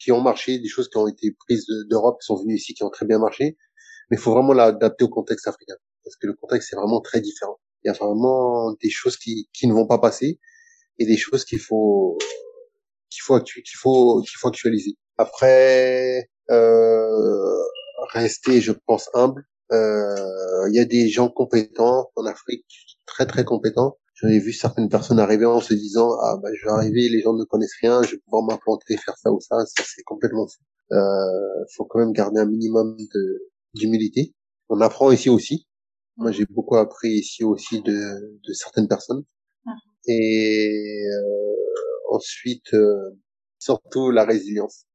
qui, 0.00 0.12
ont 0.12 0.20
marché, 0.20 0.58
des 0.58 0.68
choses 0.68 0.88
qui 0.90 0.98
ont 0.98 1.08
été 1.08 1.32
prises 1.46 1.66
de- 1.66 1.84
d'Europe, 1.90 2.18
qui 2.20 2.26
sont 2.26 2.36
venues 2.36 2.56
ici, 2.56 2.74
qui 2.74 2.84
ont 2.84 2.90
très 2.90 3.06
bien 3.06 3.18
marché. 3.18 3.56
Mais 4.10 4.16
il 4.18 4.20
faut 4.20 4.32
vraiment 4.32 4.54
l'adapter 4.54 5.04
au 5.04 5.10
contexte 5.10 5.48
africain, 5.48 5.76
parce 6.04 6.16
que 6.16 6.26
le 6.28 6.34
contexte 6.34 6.72
est 6.72 6.76
vraiment 6.76 7.02
très 7.02 7.20
différent. 7.22 7.58
Il 7.84 7.88
y 7.88 7.90
a 7.90 7.94
vraiment 7.94 8.72
des 8.82 8.90
choses 8.90 9.16
qui, 9.18 9.48
qui 9.54 9.66
ne 9.68 9.74
vont 9.74 9.86
pas 9.88 9.98
passer 9.98 10.40
et 10.98 11.06
des 11.06 11.18
choses 11.18 11.44
qu'il 11.46 11.60
faut 11.60 12.18
qu'il 13.10 13.22
faut 13.22 13.40
qu'il 13.40 13.62
faut 13.82 14.22
qu'il 14.22 14.38
faut 14.38 14.48
actualiser. 14.48 14.96
Après, 15.18 16.30
euh, 16.50 17.62
rester, 18.12 18.60
je 18.60 18.72
pense, 18.86 19.10
humble. 19.14 19.44
Euh, 19.72 20.68
Il 20.68 20.74
y 20.74 20.80
a 20.80 20.84
des 20.84 21.08
gens 21.08 21.28
compétents 21.28 22.10
en 22.16 22.26
Afrique, 22.26 22.66
très 23.06 23.26
très 23.26 23.44
compétents. 23.44 23.98
J'en 24.14 24.28
ai 24.28 24.38
vu 24.38 24.52
certaines 24.52 24.88
personnes 24.88 25.18
arriver 25.18 25.44
en 25.46 25.60
se 25.60 25.74
disant 25.74 26.10
ah 26.20 26.36
bah 26.40 26.48
je 26.54 26.64
vais 26.66 26.72
arriver, 26.72 27.08
les 27.08 27.20
gens 27.22 27.34
ne 27.34 27.44
connaissent 27.44 27.76
rien, 27.80 28.02
je 28.02 28.12
vais 28.12 28.18
pouvoir 28.18 28.44
m'implanter, 28.44 28.96
faire 28.96 29.16
ça 29.18 29.32
ou 29.32 29.40
ça. 29.40 29.56
Ça 29.66 29.82
c'est 29.84 30.02
complètement 30.04 30.46
fou. 30.46 30.62
Euh, 30.94 31.64
faut 31.76 31.84
quand 31.84 31.98
même 31.98 32.12
garder 32.12 32.40
un 32.40 32.46
minimum 32.46 32.96
de 33.14 33.50
d'humilité. 33.74 34.34
On 34.68 34.80
apprend 34.80 35.10
ici 35.10 35.28
aussi. 35.30 35.66
Moi 36.16 36.30
j'ai 36.32 36.46
beaucoup 36.46 36.76
appris 36.76 37.10
ici 37.10 37.42
aussi 37.44 37.82
de 37.82 37.92
de 38.46 38.52
certaines 38.52 38.88
personnes. 38.88 39.24
Et 40.06 41.06
euh, 41.10 42.14
ensuite 42.14 42.72
euh, 42.74 43.10
surtout 43.58 44.10
la 44.10 44.24
résilience. 44.24 44.86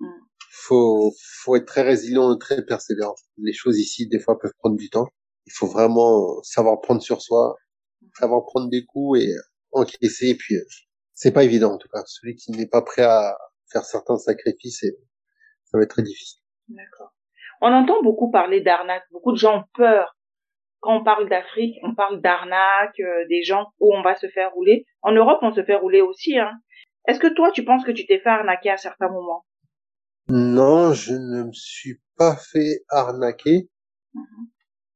Mm. 0.00 0.27
Faut 0.50 1.12
faut 1.42 1.56
être 1.56 1.66
très 1.66 1.82
résilient 1.82 2.34
et 2.34 2.38
très 2.38 2.64
persévérant. 2.64 3.14
Les 3.38 3.52
choses 3.52 3.78
ici 3.78 4.08
des 4.08 4.18
fois 4.18 4.38
peuvent 4.38 4.54
prendre 4.58 4.76
du 4.76 4.90
temps. 4.90 5.08
Il 5.46 5.52
faut 5.52 5.66
vraiment 5.66 6.42
savoir 6.42 6.80
prendre 6.80 7.02
sur 7.02 7.22
soi, 7.22 7.56
savoir 8.18 8.44
prendre 8.44 8.68
des 8.70 8.84
coups 8.84 9.20
et 9.20 9.34
encaisser. 9.72 10.28
Et 10.28 10.34
puis 10.36 10.56
euh, 10.56 10.64
c'est 11.14 11.32
pas 11.32 11.44
évident 11.44 11.74
en 11.74 11.78
tout 11.78 11.88
cas. 11.88 12.02
Celui 12.06 12.34
qui 12.36 12.52
n'est 12.52 12.68
pas 12.68 12.82
prêt 12.82 13.02
à 13.02 13.36
faire 13.72 13.84
certains 13.84 14.16
sacrifices, 14.16 14.82
et 14.82 14.96
ça 15.64 15.78
va 15.78 15.84
être 15.84 15.90
très 15.90 16.02
difficile. 16.02 16.40
D'accord. 16.68 17.12
On 17.60 17.72
entend 17.72 18.02
beaucoup 18.02 18.30
parler 18.30 18.60
d'arnaque. 18.60 19.04
Beaucoup 19.10 19.32
de 19.32 19.36
gens 19.36 19.58
ont 19.58 19.64
peur. 19.74 20.16
Quand 20.80 20.96
on 20.96 21.04
parle 21.04 21.28
d'Afrique, 21.28 21.76
on 21.82 21.94
parle 21.94 22.20
d'arnaque, 22.20 23.00
euh, 23.00 23.26
des 23.28 23.42
gens 23.42 23.66
où 23.80 23.94
on 23.94 24.02
va 24.02 24.14
se 24.14 24.28
faire 24.28 24.52
rouler. 24.52 24.86
En 25.02 25.12
Europe, 25.12 25.40
on 25.42 25.52
se 25.52 25.64
fait 25.64 25.74
rouler 25.74 26.00
aussi. 26.00 26.38
Hein. 26.38 26.52
Est-ce 27.08 27.18
que 27.18 27.26
toi, 27.26 27.50
tu 27.50 27.64
penses 27.64 27.84
que 27.84 27.90
tu 27.90 28.06
t'es 28.06 28.20
fait 28.20 28.28
arnaquer 28.28 28.70
à 28.70 28.76
certains 28.76 29.08
moments? 29.08 29.44
Non, 30.30 30.92
je 30.92 31.14
ne 31.14 31.44
me 31.44 31.52
suis 31.52 32.00
pas 32.16 32.36
fait 32.36 32.84
arnaquer. 32.90 33.70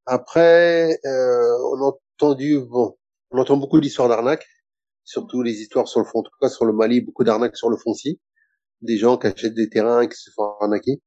Après, 0.05 0.99
euh, 1.07 1.59
on 1.73 1.83
a 1.83 1.93
entendu, 2.19 2.59
bon, 2.61 2.97
on 3.31 3.39
entend 3.39 3.57
beaucoup 3.57 3.81
d'histoires 3.81 4.09
d'arnaques, 4.09 4.47
surtout 5.05 5.43
les 5.43 5.61
histoires 5.63 5.89
sur 5.89 6.01
le 6.01 6.07
fond, 6.07 6.19
en 6.19 6.23
tout 6.23 6.33
cas 6.41 6.51
sur 6.51 6.67
le 6.67 6.75
Mali, 6.75 7.01
beaucoup 7.01 7.25
d'arnaques 7.25 7.57
sur 7.57 7.71
le 7.71 7.79
foncier, 7.79 8.21
des 8.83 8.99
gens 8.99 9.17
qui 9.17 9.27
achètent 9.29 9.55
des 9.55 9.71
terrains 9.71 10.03
et 10.03 10.09
qui 10.09 10.17
se 10.17 10.31
font 10.33 10.53
arnaquer. 10.61 11.01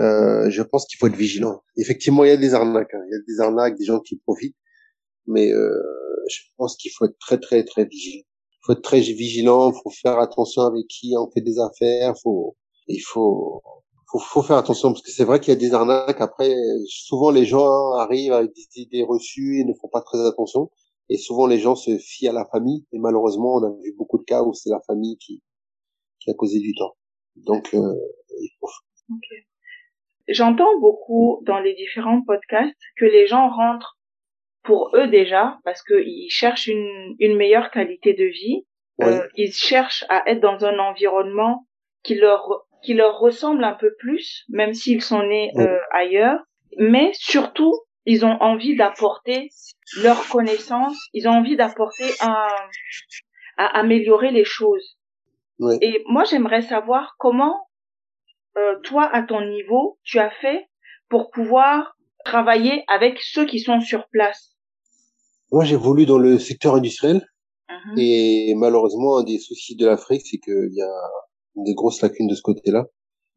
Euh, 0.00 0.48
je 0.50 0.62
pense 0.62 0.86
qu'il 0.86 0.98
faut 0.98 1.08
être 1.08 1.16
vigilant. 1.16 1.62
Effectivement, 1.76 2.24
il 2.24 2.28
y 2.28 2.32
a 2.32 2.36
des 2.36 2.54
arnaques, 2.54 2.94
hein. 2.94 3.02
il 3.08 3.12
y 3.12 3.16
a 3.16 3.22
des 3.26 3.40
arnaques, 3.40 3.76
des 3.76 3.86
gens 3.86 3.98
qui 3.98 4.16
profitent, 4.18 4.56
mais 5.26 5.50
euh, 5.52 5.72
je 6.30 6.42
pense 6.56 6.76
qu'il 6.76 6.92
faut 6.96 7.06
être 7.06 7.18
très 7.18 7.40
très 7.40 7.64
très 7.64 7.86
vigilant. 7.86 8.22
Il 8.52 8.58
faut 8.62 8.72
être 8.74 8.82
très 8.82 9.00
vigilant, 9.00 9.72
il 9.72 9.80
faut 9.82 9.90
faire 9.90 10.20
attention 10.20 10.62
avec 10.62 10.86
qui 10.86 11.14
on 11.18 11.28
fait 11.30 11.40
des 11.40 11.58
affaires, 11.58 12.14
faut, 12.22 12.56
il 12.88 13.00
faut, 13.00 13.62
faut, 14.10 14.18
faut 14.18 14.42
faire 14.42 14.56
attention 14.56 14.92
parce 14.92 15.02
que 15.02 15.10
c'est 15.10 15.24
vrai 15.24 15.40
qu'il 15.40 15.52
y 15.52 15.56
a 15.56 15.60
des 15.60 15.74
arnaques. 15.74 16.20
Après, 16.20 16.52
souvent 16.86 17.30
les 17.30 17.44
gens 17.44 17.92
arrivent 17.92 18.32
avec 18.32 18.52
des 18.54 18.82
idées 18.82 19.04
reçues 19.04 19.60
et 19.60 19.64
ne 19.64 19.74
font 19.74 19.88
pas 19.88 20.02
très 20.02 20.26
attention. 20.26 20.70
Et 21.10 21.16
souvent 21.16 21.46
les 21.46 21.58
gens 21.58 21.74
se 21.74 21.96
fient 21.98 22.28
à 22.28 22.32
la 22.32 22.46
famille. 22.46 22.86
Et 22.92 22.98
malheureusement, 22.98 23.56
on 23.56 23.64
a 23.64 23.70
vu 23.82 23.94
beaucoup 23.96 24.18
de 24.18 24.24
cas 24.24 24.42
où 24.42 24.52
c'est 24.52 24.70
la 24.70 24.80
famille 24.86 25.16
qui, 25.18 25.42
qui 26.20 26.30
a 26.30 26.34
causé 26.34 26.58
du 26.60 26.74
tort. 26.74 26.96
Donc, 27.36 27.72
euh, 27.74 27.94
il 28.40 28.50
faut 28.60 28.68
J'entends 30.28 30.78
beaucoup 30.80 31.42
dans 31.46 31.58
les 31.58 31.74
différents 31.74 32.22
podcasts 32.22 32.76
que 32.98 33.06
les 33.06 33.26
gens 33.26 33.48
rentrent 33.48 33.98
pour 34.62 34.90
eux 34.94 35.08
déjà 35.08 35.58
parce 35.64 35.82
qu'ils 35.82 36.30
cherchent 36.30 36.66
une, 36.66 37.16
une 37.18 37.36
meilleure 37.36 37.70
qualité 37.70 38.12
de 38.12 38.24
vie. 38.24 38.66
Euh, 39.00 39.26
ils 39.36 39.52
cherchent 39.52 40.04
à 40.08 40.28
être 40.28 40.40
dans 40.40 40.64
un 40.64 40.78
environnement 40.78 41.66
qui 42.02 42.16
leur 42.16 42.66
qui 42.82 42.94
leur 42.94 43.18
ressemble 43.18 43.64
un 43.64 43.74
peu 43.74 43.94
plus, 43.98 44.44
même 44.48 44.74
s'ils 44.74 45.02
sont 45.02 45.22
nés 45.22 45.50
euh, 45.56 45.78
ailleurs. 45.92 46.40
Mais 46.78 47.10
surtout, 47.14 47.74
ils 48.06 48.24
ont 48.24 48.36
envie 48.40 48.76
d'apporter 48.76 49.50
leurs 50.02 50.28
connaissances. 50.28 50.96
Ils 51.12 51.28
ont 51.28 51.32
envie 51.32 51.56
d'apporter 51.56 52.06
un 52.20 52.46
à 53.56 53.78
améliorer 53.78 54.30
les 54.30 54.44
choses. 54.44 54.96
Oui. 55.58 55.76
Et 55.82 56.04
moi, 56.06 56.22
j'aimerais 56.24 56.62
savoir 56.62 57.16
comment 57.18 57.68
euh, 58.56 58.78
toi, 58.84 59.08
à 59.12 59.22
ton 59.22 59.44
niveau, 59.44 59.98
tu 60.04 60.20
as 60.20 60.30
fait 60.30 60.68
pour 61.08 61.30
pouvoir 61.30 61.96
travailler 62.24 62.84
avec 62.86 63.18
ceux 63.20 63.46
qui 63.46 63.58
sont 63.58 63.80
sur 63.80 64.06
place. 64.08 64.54
Moi, 65.50 65.64
j'évolue 65.64 66.06
dans 66.06 66.18
le 66.18 66.38
secteur 66.38 66.74
industriel 66.74 67.26
et 67.96 68.54
malheureusement, 68.56 69.18
un 69.18 69.24
des 69.24 69.38
soucis 69.38 69.76
de 69.76 69.86
l'Afrique, 69.86 70.22
c'est 70.24 70.38
qu'il 70.38 70.70
y 70.72 70.82
a 70.82 71.10
des 71.56 71.74
grosses 71.74 72.02
lacunes 72.02 72.28
de 72.28 72.34
ce 72.34 72.42
côté-là. 72.42 72.86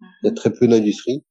Il 0.02 0.28
y 0.28 0.30
a 0.30 0.34
très 0.34 0.52
peu 0.52 0.68
d'industrie, 0.68 1.24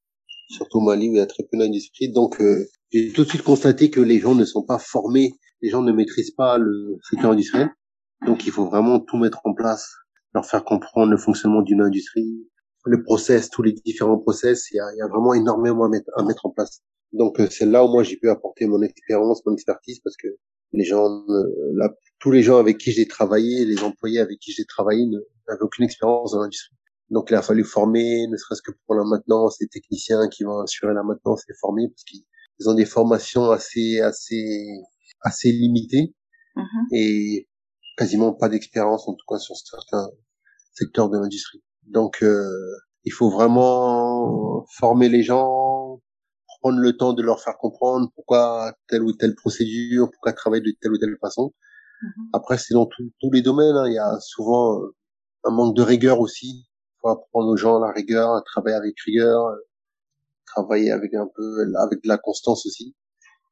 surtout 0.49 0.79
au 0.79 0.81
Mali 0.81 1.09
où 1.09 1.13
il 1.13 1.17
y 1.17 1.21
a 1.21 1.25
très 1.25 1.43
peu 1.43 1.57
d'industrie. 1.57 2.11
Donc, 2.11 2.41
euh, 2.41 2.67
j'ai 2.91 3.11
tout 3.11 3.23
de 3.23 3.29
suite 3.29 3.43
constaté 3.43 3.89
que 3.89 4.01
les 4.01 4.19
gens 4.19 4.35
ne 4.35 4.45
sont 4.45 4.63
pas 4.63 4.79
formés, 4.79 5.33
les 5.61 5.69
gens 5.69 5.81
ne 5.81 5.91
maîtrisent 5.91 6.31
pas 6.31 6.57
le 6.57 6.97
secteur 7.09 7.31
industriel. 7.31 7.69
Donc, 8.25 8.45
il 8.45 8.51
faut 8.51 8.65
vraiment 8.65 8.99
tout 8.99 9.17
mettre 9.17 9.41
en 9.45 9.53
place 9.53 9.89
leur 10.33 10.45
faire 10.45 10.63
comprendre 10.63 11.11
le 11.11 11.17
fonctionnement 11.17 11.61
d'une 11.61 11.81
industrie, 11.81 12.47
le 12.85 13.03
process, 13.03 13.49
tous 13.49 13.63
les 13.63 13.73
différents 13.73 14.17
process. 14.17 14.71
Il 14.71 14.77
y 14.77 14.79
a, 14.79 14.85
il 14.95 14.97
y 14.97 15.01
a 15.01 15.07
vraiment 15.07 15.33
énormément 15.33 15.85
à 15.85 15.89
mettre, 15.89 16.09
à 16.15 16.23
mettre 16.23 16.45
en 16.45 16.51
place. 16.51 16.81
Donc 17.13 17.39
euh, 17.39 17.47
c'est 17.49 17.65
là 17.65 17.83
où 17.83 17.89
moi 17.89 18.03
j'ai 18.03 18.17
pu 18.17 18.29
apporter 18.29 18.65
mon 18.65 18.81
expérience, 18.81 19.45
mon 19.45 19.53
expertise, 19.53 19.99
parce 19.99 20.15
que 20.15 20.27
les 20.73 20.85
gens, 20.85 21.25
euh, 21.27 21.43
là, 21.73 21.89
tous 22.19 22.31
les 22.31 22.43
gens 22.43 22.57
avec 22.57 22.77
qui 22.77 22.91
j'ai 22.91 23.07
travaillé, 23.07 23.65
les 23.65 23.83
employés 23.83 24.19
avec 24.19 24.39
qui 24.39 24.53
j'ai 24.53 24.65
travaillé 24.65 25.05
aucune 25.61 25.85
expérience 25.85 26.31
dans 26.33 26.41
l'industrie. 26.41 26.75
Donc 27.09 27.29
il 27.29 27.35
a 27.35 27.41
fallu 27.41 27.63
former, 27.63 28.27
ne 28.27 28.37
serait-ce 28.37 28.61
que 28.61 28.71
pour 28.85 28.95
la 28.95 29.03
maintenance, 29.03 29.57
les 29.59 29.67
techniciens 29.67 30.29
qui 30.29 30.43
vont 30.43 30.59
assurer 30.59 30.93
la 30.93 31.03
maintenance, 31.03 31.43
les 31.49 31.55
former 31.59 31.89
parce 31.89 32.03
qu'ils 32.05 32.69
ont 32.69 32.73
des 32.73 32.85
formations 32.85 33.51
assez 33.51 33.99
assez 33.99 34.67
assez 35.21 35.51
limitées 35.51 36.13
Mhm. 36.55 36.87
et 36.93 37.47
quasiment 37.97 38.33
pas 38.33 38.49
d'expérience 38.49 39.07
en 39.07 39.13
tout 39.13 39.25
cas 39.27 39.37
sur 39.39 39.55
certains 39.55 40.07
secteurs 40.73 41.09
de 41.09 41.17
l'industrie. 41.17 41.61
Donc 41.87 42.23
euh, 42.23 42.45
il 43.05 43.11
faut 43.13 43.29
vraiment 43.29 44.65
former 44.77 45.09
les 45.09 45.23
gens, 45.23 46.01
prendre 46.61 46.79
le 46.79 46.95
temps 46.97 47.13
de 47.13 47.23
leur 47.23 47.41
faire 47.41 47.57
comprendre 47.57 48.09
pourquoi 48.15 48.73
telle 48.87 49.01
ou 49.03 49.13
telle 49.13 49.35
procédure, 49.35 50.09
pourquoi 50.11 50.33
travailler 50.33 50.61
de 50.63 50.73
telle 50.81 50.91
ou 50.93 50.97
telle 50.97 51.17
façon. 51.21 51.53
Mhm. 52.03 52.29
Après 52.33 52.57
c'est 52.57 52.73
dans 52.73 52.85
tous- 52.85 53.11
tous 53.19 53.31
les 53.31 53.41
domaines, 53.41 53.75
hein. 53.75 53.87
il 53.87 53.93
y 53.93 53.97
a 53.99 54.19
souvent 54.21 54.81
euh, 54.81 54.95
un 55.43 55.51
manque 55.51 55.75
de 55.75 55.81
rigueur 55.81 56.19
aussi. 56.19 56.65
Il 56.65 56.97
faut 57.01 57.09
apprendre 57.09 57.47
aux 57.47 57.57
gens 57.57 57.79
la 57.79 57.91
rigueur, 57.91 58.31
à 58.35 58.41
travailler 58.41 58.75
avec 58.75 58.99
rigueur, 59.01 59.47
euh, 59.47 59.55
travailler 60.45 60.91
avec 60.91 61.13
un 61.13 61.27
peu 61.35 61.65
avec 61.77 62.03
de 62.03 62.07
la 62.07 62.17
constance 62.17 62.65
aussi. 62.65 62.95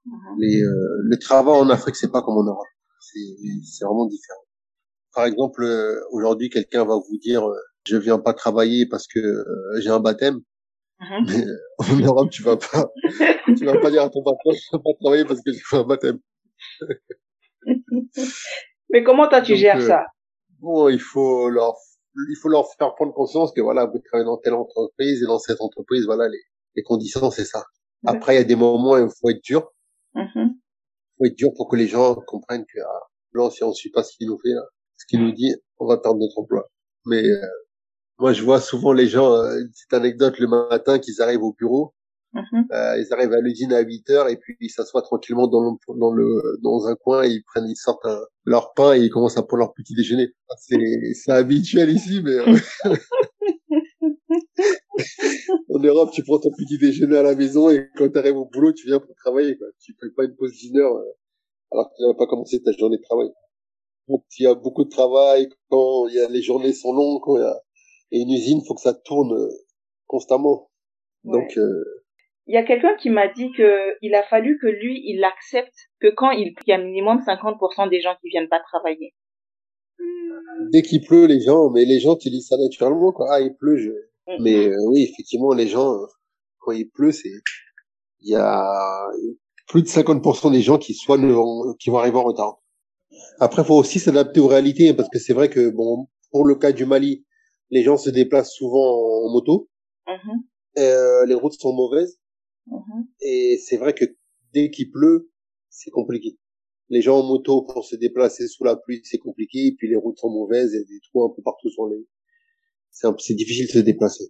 Mhm. 0.05 0.35
Les, 0.39 0.61
euh, 0.61 0.99
le 1.03 1.17
travail 1.17 1.55
en 1.55 1.69
Afrique, 1.69 1.95
c'est 1.95 2.11
pas 2.11 2.21
comme 2.21 2.37
en 2.37 2.43
Europe. 2.43 2.67
C'est 2.99 3.85
vraiment 3.85 4.05
différent. 4.05 4.43
Par 5.13 5.25
exemple, 5.25 5.63
euh, 5.63 5.99
aujourd'hui, 6.11 6.49
quelqu'un 6.49 6.85
va 6.85 6.95
vous 6.95 7.17
dire, 7.17 7.47
euh, 7.47 7.57
je 7.87 7.97
viens 7.97 8.19
pas 8.19 8.33
travailler 8.33 8.85
parce 8.85 9.07
que 9.07 9.19
euh, 9.19 9.81
j'ai 9.81 9.89
un 9.89 9.99
baptême. 9.99 10.39
Mhm. 10.99 11.25
Mais 11.27 11.45
euh, 11.45 11.57
en 11.79 11.95
Europe, 11.99 12.29
tu 12.29 12.43
vas 12.43 12.57
pas, 12.57 12.91
tu 13.57 13.65
vas 13.65 13.79
pas 13.79 13.89
dire 13.89 14.03
à 14.03 14.09
ton 14.09 14.23
patron, 14.23 14.51
je 14.51 14.59
viens 14.71 14.79
pas 14.79 14.93
travailler 15.01 15.25
parce 15.25 15.41
que 15.41 15.51
j'ai 15.51 15.59
fait 15.59 15.77
un 15.77 15.83
baptême. 15.83 16.19
Mais 18.91 19.03
comment 19.03 19.27
toi 19.27 19.41
tu 19.41 19.53
Donc, 19.53 19.61
gères 19.61 19.81
ça? 19.81 20.05
Bon, 20.61 20.89
il 20.89 20.99
faut 20.99 21.49
leur, 21.49 21.75
il 22.29 22.35
faut 22.41 22.49
leur 22.49 22.67
faire 22.73 22.93
prendre 22.95 23.13
conscience 23.13 23.51
que 23.53 23.61
voilà, 23.61 23.85
vous 23.85 23.99
travaillez 23.99 24.25
dans 24.25 24.37
telle 24.37 24.53
entreprise 24.53 25.23
et 25.23 25.25
dans 25.25 25.39
cette 25.39 25.61
entreprise, 25.61 26.05
voilà, 26.05 26.27
les, 26.27 26.41
les 26.75 26.83
conditions, 26.83 27.31
c'est 27.31 27.45
ça. 27.45 27.63
Ouais. 28.03 28.15
Après, 28.15 28.35
il 28.35 28.37
y 28.37 28.41
a 28.41 28.43
des 28.45 28.55
moments 28.55 28.93
où 28.93 28.97
il 28.97 29.09
faut 29.09 29.29
être 29.29 29.43
dur. 29.43 29.71
Mhm. 30.15 30.55
faut 31.17 31.25
être 31.25 31.35
dur 31.35 31.49
pour 31.55 31.69
que 31.69 31.75
les 31.75 31.87
gens 31.87 32.15
comprennent 32.15 32.65
que 32.65 32.79
ah, 32.79 33.07
là, 33.33 33.49
si 33.51 33.63
on 33.63 33.73
suit 33.73 33.91
pas 33.91 34.03
ce 34.03 34.15
qu'il 34.17 34.27
nous 34.27 34.39
fait, 34.39 34.49
là, 34.49 34.63
ce 34.97 35.05
qu'il 35.05 35.21
nous 35.21 35.31
dit, 35.31 35.53
on 35.77 35.85
va 35.87 35.97
perdre 35.97 36.19
notre 36.19 36.39
emploi. 36.39 36.69
Mais 37.05 37.23
euh, 37.23 37.45
moi, 38.17 38.33
je 38.33 38.43
vois 38.43 38.59
souvent 38.59 38.91
les 38.91 39.07
gens, 39.07 39.31
euh, 39.33 39.59
une 39.59 39.69
petite 39.69 39.93
anecdote 39.93 40.39
le 40.39 40.47
matin, 40.47 40.99
qu'ils 40.99 41.21
arrivent 41.21 41.43
au 41.43 41.53
bureau, 41.53 41.93
Mhm. 42.33 42.65
euh, 42.71 42.97
ils 42.99 43.11
arrivent 43.13 43.33
à 43.33 43.41
l'usine 43.41 43.73
à 43.73 43.79
8 43.81 44.07
heures 44.11 44.29
et 44.29 44.37
puis 44.37 44.55
ils 44.61 44.69
s'assoient 44.69 45.01
tranquillement 45.01 45.47
dans 45.47 45.61
le, 45.63 45.97
dans 45.99 46.11
le 46.11 46.59
dans 46.61 46.85
un 46.87 46.95
coin, 46.95 47.25
ils 47.25 47.43
prennent, 47.43 47.67
ils 47.67 47.75
sortent 47.75 48.05
un- 48.05 48.21
leur 48.45 48.73
pain 48.75 48.93
et 48.93 48.99
ils 48.99 49.09
commencent 49.09 49.37
à 49.37 49.43
prendre 49.43 49.61
leur 49.61 49.73
petit 49.73 49.95
déjeuner. 49.95 50.29
C'est 50.59 50.77
c'est 51.15 51.31
habituel 51.31 51.89
ici, 51.89 52.21
mais 52.23 52.37
en 55.69 55.79
Europe, 55.79 56.11
tu 56.13 56.23
prends 56.23 56.39
ton 56.39 56.51
petit 56.51 56.77
déjeuner 56.77 57.17
à 57.17 57.23
la 57.23 57.35
maison 57.35 57.69
et 57.69 57.89
quand 57.95 58.09
tu 58.09 58.17
arrives 58.17 58.37
au 58.37 58.45
boulot, 58.45 58.73
tu 58.73 58.87
viens 58.87 58.99
pour 58.99 59.15
travailler. 59.15 59.57
Quoi. 59.57 59.67
Tu 59.79 59.95
fais 59.99 60.09
pas 60.15 60.23
une 60.25 60.35
pause 60.35 60.53
d'une 60.53 60.77
heure 60.77 60.95
euh, 60.95 61.11
alors 61.71 61.89
que 61.89 61.95
tu 61.97 62.03
n'as 62.03 62.13
pas 62.15 62.27
commencé 62.27 62.61
ta 62.61 62.71
journée 62.73 62.97
de 62.97 63.03
travail. 63.03 63.29
Donc, 64.07 64.23
il 64.39 64.43
y 64.43 64.47
a 64.47 64.55
beaucoup 64.55 64.83
de 64.85 64.89
travail, 64.89 65.49
quand 65.69 66.07
il 66.07 66.15
y 66.15 66.19
a, 66.19 66.29
les 66.29 66.41
journées 66.41 66.73
sont 66.73 66.93
longues, 66.93 67.21
quand 67.23 67.37
il 67.37 67.41
y 67.41 67.45
a, 67.45 67.59
et 68.11 68.21
une 68.21 68.31
usine, 68.31 68.61
faut 68.67 68.75
que 68.75 68.81
ça 68.81 68.93
tourne 68.93 69.33
euh, 69.33 69.49
constamment. 70.07 70.69
Donc, 71.25 71.57
euh, 71.57 71.83
Il 72.49 72.55
y 72.55 72.57
a 72.57 72.63
quelqu'un 72.63 72.95
qui 72.95 73.11
m'a 73.11 73.27
dit 73.27 73.51
que 73.51 73.95
il 74.01 74.15
a 74.15 74.23
fallu 74.23 74.57
que 74.59 74.65
lui, 74.67 75.01
il 75.05 75.23
accepte 75.23 75.75
que 76.01 76.07
quand 76.07 76.31
il 76.31 76.55
il 76.65 76.69
y 76.69 76.73
a 76.73 76.79
minimum 76.79 77.19
50% 77.19 77.89
des 77.89 78.01
gens 78.01 78.15
qui 78.21 78.29
viennent 78.29 78.49
pas 78.49 78.59
travailler. 78.59 79.13
dès 80.73 80.81
qu'il 80.81 81.01
pleut, 81.05 81.25
les 81.27 81.41
gens, 81.41 81.69
mais 81.69 81.85
les 81.85 81.99
gens, 81.99 82.15
tu 82.15 82.29
dis 82.29 82.41
ça 82.41 82.57
naturellement, 82.57 83.11
quoi. 83.11 83.27
Ah, 83.31 83.39
il 83.41 83.55
pleut, 83.55 83.77
je... 83.77 83.91
Mais 84.39 84.67
euh, 84.67 84.75
oui, 84.89 85.03
effectivement, 85.11 85.53
les 85.53 85.67
gens, 85.67 85.93
euh, 85.93 86.05
quand 86.59 86.71
il 86.71 86.89
pleut, 86.89 87.11
c'est, 87.11 87.29
il 88.21 88.31
y 88.31 88.35
a 88.35 88.63
plus 89.67 89.81
de 89.83 89.87
50% 89.87 90.51
des 90.51 90.61
gens 90.61 90.77
qui 90.79 90.93
soit 90.93 91.17
ne 91.17 91.31
vont, 91.31 91.75
qui 91.79 91.89
vont 91.89 91.97
arriver 91.99 92.17
en 92.17 92.23
retard. 92.23 92.59
Après, 93.39 93.63
faut 93.63 93.75
aussi 93.75 93.99
s'adapter 93.99 94.39
aux 94.39 94.47
réalités, 94.47 94.93
parce 94.93 95.09
que 95.09 95.19
c'est 95.19 95.33
vrai 95.33 95.49
que 95.49 95.69
bon, 95.69 96.07
pour 96.31 96.45
le 96.45 96.55
cas 96.55 96.71
du 96.71 96.85
Mali, 96.85 97.25
les 97.69 97.83
gens 97.83 97.97
se 97.97 98.09
déplacent 98.09 98.53
souvent 98.53 99.25
en 99.25 99.31
moto, 99.31 99.69
Mhm. 100.07 100.41
euh, 100.79 101.25
les 101.27 101.35
routes 101.35 101.53
sont 101.53 101.73
mauvaises, 101.73 102.18
Mhm. 102.69 103.05
et 103.21 103.57
c'est 103.57 103.77
vrai 103.77 103.93
que 103.93 104.05
dès 104.53 104.69
qu'il 104.69 104.91
pleut, 104.91 105.29
c'est 105.69 105.91
compliqué. 105.91 106.37
Les 106.89 107.01
gens 107.01 107.19
en 107.19 107.23
moto 107.27 107.61
pour 107.63 107.85
se 107.85 107.95
déplacer 107.95 108.47
sous 108.47 108.63
la 108.63 108.75
pluie, 108.75 109.01
c'est 109.03 109.17
compliqué, 109.19 109.67
et 109.67 109.75
puis 109.77 109.87
les 109.87 109.95
routes 109.95 110.17
sont 110.17 110.29
mauvaises, 110.31 110.71
il 110.73 110.77
y 110.77 110.81
a 110.81 110.85
des 110.85 110.99
trous 111.09 111.23
un 111.23 111.29
peu 111.35 111.41
partout 111.43 111.69
sur 111.69 111.87
les, 111.87 112.05
c'est 112.91 113.07
un- 113.07 113.15
c'est 113.19 113.35
difficile 113.35 113.67
de 113.67 113.71
se 113.71 113.79
déplacer. 113.79 114.25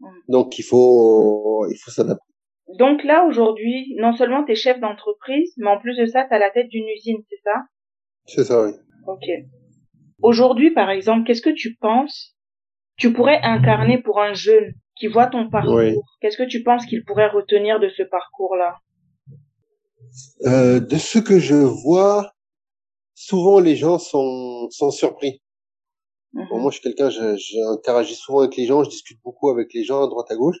Mm. 0.00 0.08
Donc 0.28 0.58
il 0.58 0.62
faut, 0.64 1.66
il 1.70 1.76
faut 1.78 1.90
s'adapter. 1.90 2.22
Donc 2.78 3.04
là, 3.04 3.24
aujourd'hui, 3.26 3.94
non 3.98 4.12
seulement 4.16 4.44
tu 4.44 4.52
es 4.52 4.54
chef 4.56 4.80
d'entreprise, 4.80 5.54
mais 5.56 5.68
en 5.68 5.78
plus 5.78 5.96
de 5.96 6.04
ça, 6.06 6.24
tu 6.28 6.34
as 6.34 6.38
la 6.38 6.50
tête 6.50 6.68
d'une 6.68 6.88
usine, 6.88 7.22
c'est 7.30 7.40
ça? 7.44 7.62
C'est 8.26 8.44
ça, 8.44 8.64
oui. 8.66 8.72
Ok. 9.06 9.24
Aujourd'hui, 10.22 10.72
par 10.72 10.90
exemple, 10.90 11.26
qu'est-ce 11.26 11.42
que 11.42 11.50
tu 11.54 11.76
penses? 11.76 12.34
Tu 12.96 13.12
pourrais 13.12 13.40
incarner 13.42 13.98
pour 14.02 14.20
un 14.20 14.34
jeune 14.34 14.74
qui 14.98 15.06
voit 15.08 15.26
ton 15.26 15.48
parcours 15.50 15.74
Oui. 15.74 15.94
Qu'est-ce 16.20 16.36
que 16.36 16.48
tu 16.48 16.62
penses 16.62 16.86
qu'il 16.86 17.04
pourrait 17.04 17.28
retenir 17.28 17.80
de 17.80 17.88
ce 17.88 18.02
parcours-là? 18.02 18.76
Euh, 20.46 20.80
de 20.80 20.96
ce 20.96 21.18
que 21.18 21.38
je 21.38 21.54
vois, 21.54 22.32
souvent 23.14 23.60
les 23.60 23.76
gens 23.76 23.98
sont, 23.98 24.68
sont 24.70 24.90
surpris. 24.90 25.42
Mhm. 26.32 26.46
Bon, 26.50 26.58
moi, 26.60 26.70
je 26.70 26.78
suis 26.78 26.82
quelqu'un, 26.82 27.10
j'interagis 27.10 28.14
souvent 28.14 28.40
avec 28.40 28.56
les 28.56 28.66
gens, 28.66 28.84
je 28.84 28.90
discute 28.90 29.18
beaucoup 29.24 29.50
avec 29.50 29.72
les 29.74 29.84
gens 29.84 30.04
à 30.04 30.08
droite 30.08 30.30
à 30.30 30.36
gauche. 30.36 30.58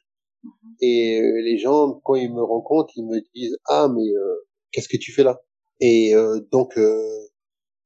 Et 0.80 1.20
euh, 1.20 1.42
les 1.42 1.58
gens, 1.58 2.00
quand 2.04 2.14
ils 2.14 2.32
me 2.32 2.42
rencontrent, 2.42 2.92
ils 2.96 3.06
me 3.06 3.20
disent 3.34 3.56
ah 3.68 3.88
mais 3.88 4.08
euh, 4.08 4.34
qu'est-ce 4.72 4.88
que 4.88 4.96
tu 4.96 5.12
fais 5.12 5.24
là? 5.24 5.40
Et 5.80 6.14
euh, 6.14 6.40
donc 6.52 6.78
euh, 6.78 7.02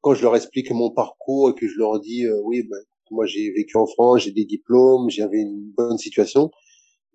quand 0.01 0.15
je 0.15 0.23
leur 0.23 0.37
explique 0.37 0.71
mon 0.71 0.91
parcours 0.91 1.51
et 1.51 1.55
que 1.55 1.67
je 1.67 1.79
leur 1.79 2.01
dis 2.01 2.27
oui 2.45 2.63
ben 2.69 2.79
moi 3.11 3.27
j'ai 3.27 3.51
vécu 3.53 3.77
en 3.77 3.87
France, 3.87 4.23
j'ai 4.23 4.33
des 4.33 4.45
diplômes, 4.45 5.11
j'avais 5.11 5.39
une 5.41 5.73
bonne 5.77 5.99
situation, 5.99 6.51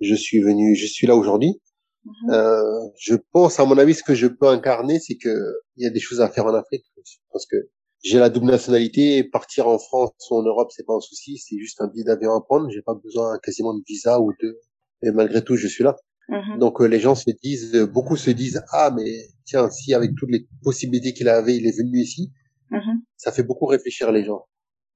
je 0.01 0.15
suis 0.15 0.41
venu, 0.41 0.75
je 0.75 0.85
suis 0.85 1.07
là 1.07 1.15
aujourd'hui. 1.15 1.61
Mhm. 2.05 2.31
Euh, 2.33 2.61
je 2.99 3.15
pense, 3.31 3.59
à 3.59 3.65
mon 3.65 3.77
avis, 3.77 3.95
ce 3.95 4.03
que 4.03 4.13
je 4.15 4.27
peux 4.27 4.47
incarner, 4.47 4.99
c'est 4.99 5.15
que 5.17 5.35
il 5.77 5.83
y 5.83 5.87
a 5.87 5.89
des 5.89 5.99
choses 5.99 6.21
à 6.21 6.29
faire 6.29 6.45
en 6.45 6.53
Afrique, 6.53 6.85
parce 7.31 7.45
que 7.47 7.57
j'ai 8.03 8.19
la 8.19 8.29
double 8.29 8.47
nationalité, 8.47 9.23
partir 9.23 9.67
en 9.67 9.79
France 9.79 10.11
ou 10.29 10.35
en 10.35 10.43
Europe, 10.43 10.69
c'est 10.75 10.85
pas 10.85 10.93
un 10.93 10.99
souci, 10.99 11.37
c'est 11.37 11.57
juste 11.57 11.81
un 11.81 11.87
billet 11.87 12.03
d'avion 12.03 12.33
à 12.35 12.41
prendre, 12.41 12.69
j'ai 12.69 12.83
pas 12.83 12.93
besoin 12.93 13.39
quasiment 13.39 13.73
de 13.73 13.81
visa 13.87 14.19
ou 14.21 14.31
de, 14.41 14.59
et 15.03 15.11
malgré 15.11 15.43
tout, 15.43 15.55
je 15.55 15.67
suis 15.67 15.83
là. 15.83 15.95
Mhm. 16.29 16.59
Donc 16.59 16.81
euh, 16.81 16.85
les 16.85 16.99
gens 16.99 17.15
se 17.15 17.29
disent, 17.43 17.73
euh, 17.75 17.87
beaucoup 17.87 18.17
se 18.17 18.29
disent, 18.31 18.63
ah 18.71 18.91
mais 18.95 19.27
tiens, 19.45 19.69
si 19.71 19.93
avec 19.93 20.11
toutes 20.17 20.29
les 20.31 20.47
possibilités 20.63 21.13
qu'il 21.13 21.29
avait, 21.29 21.55
il 21.55 21.65
est 21.67 21.77
venu 21.77 21.99
ici, 21.99 22.31
Mhm. 22.71 23.01
ça 23.17 23.31
fait 23.31 23.43
beaucoup 23.43 23.65
réfléchir 23.67 24.11
les 24.11 24.23
gens. 24.23 24.45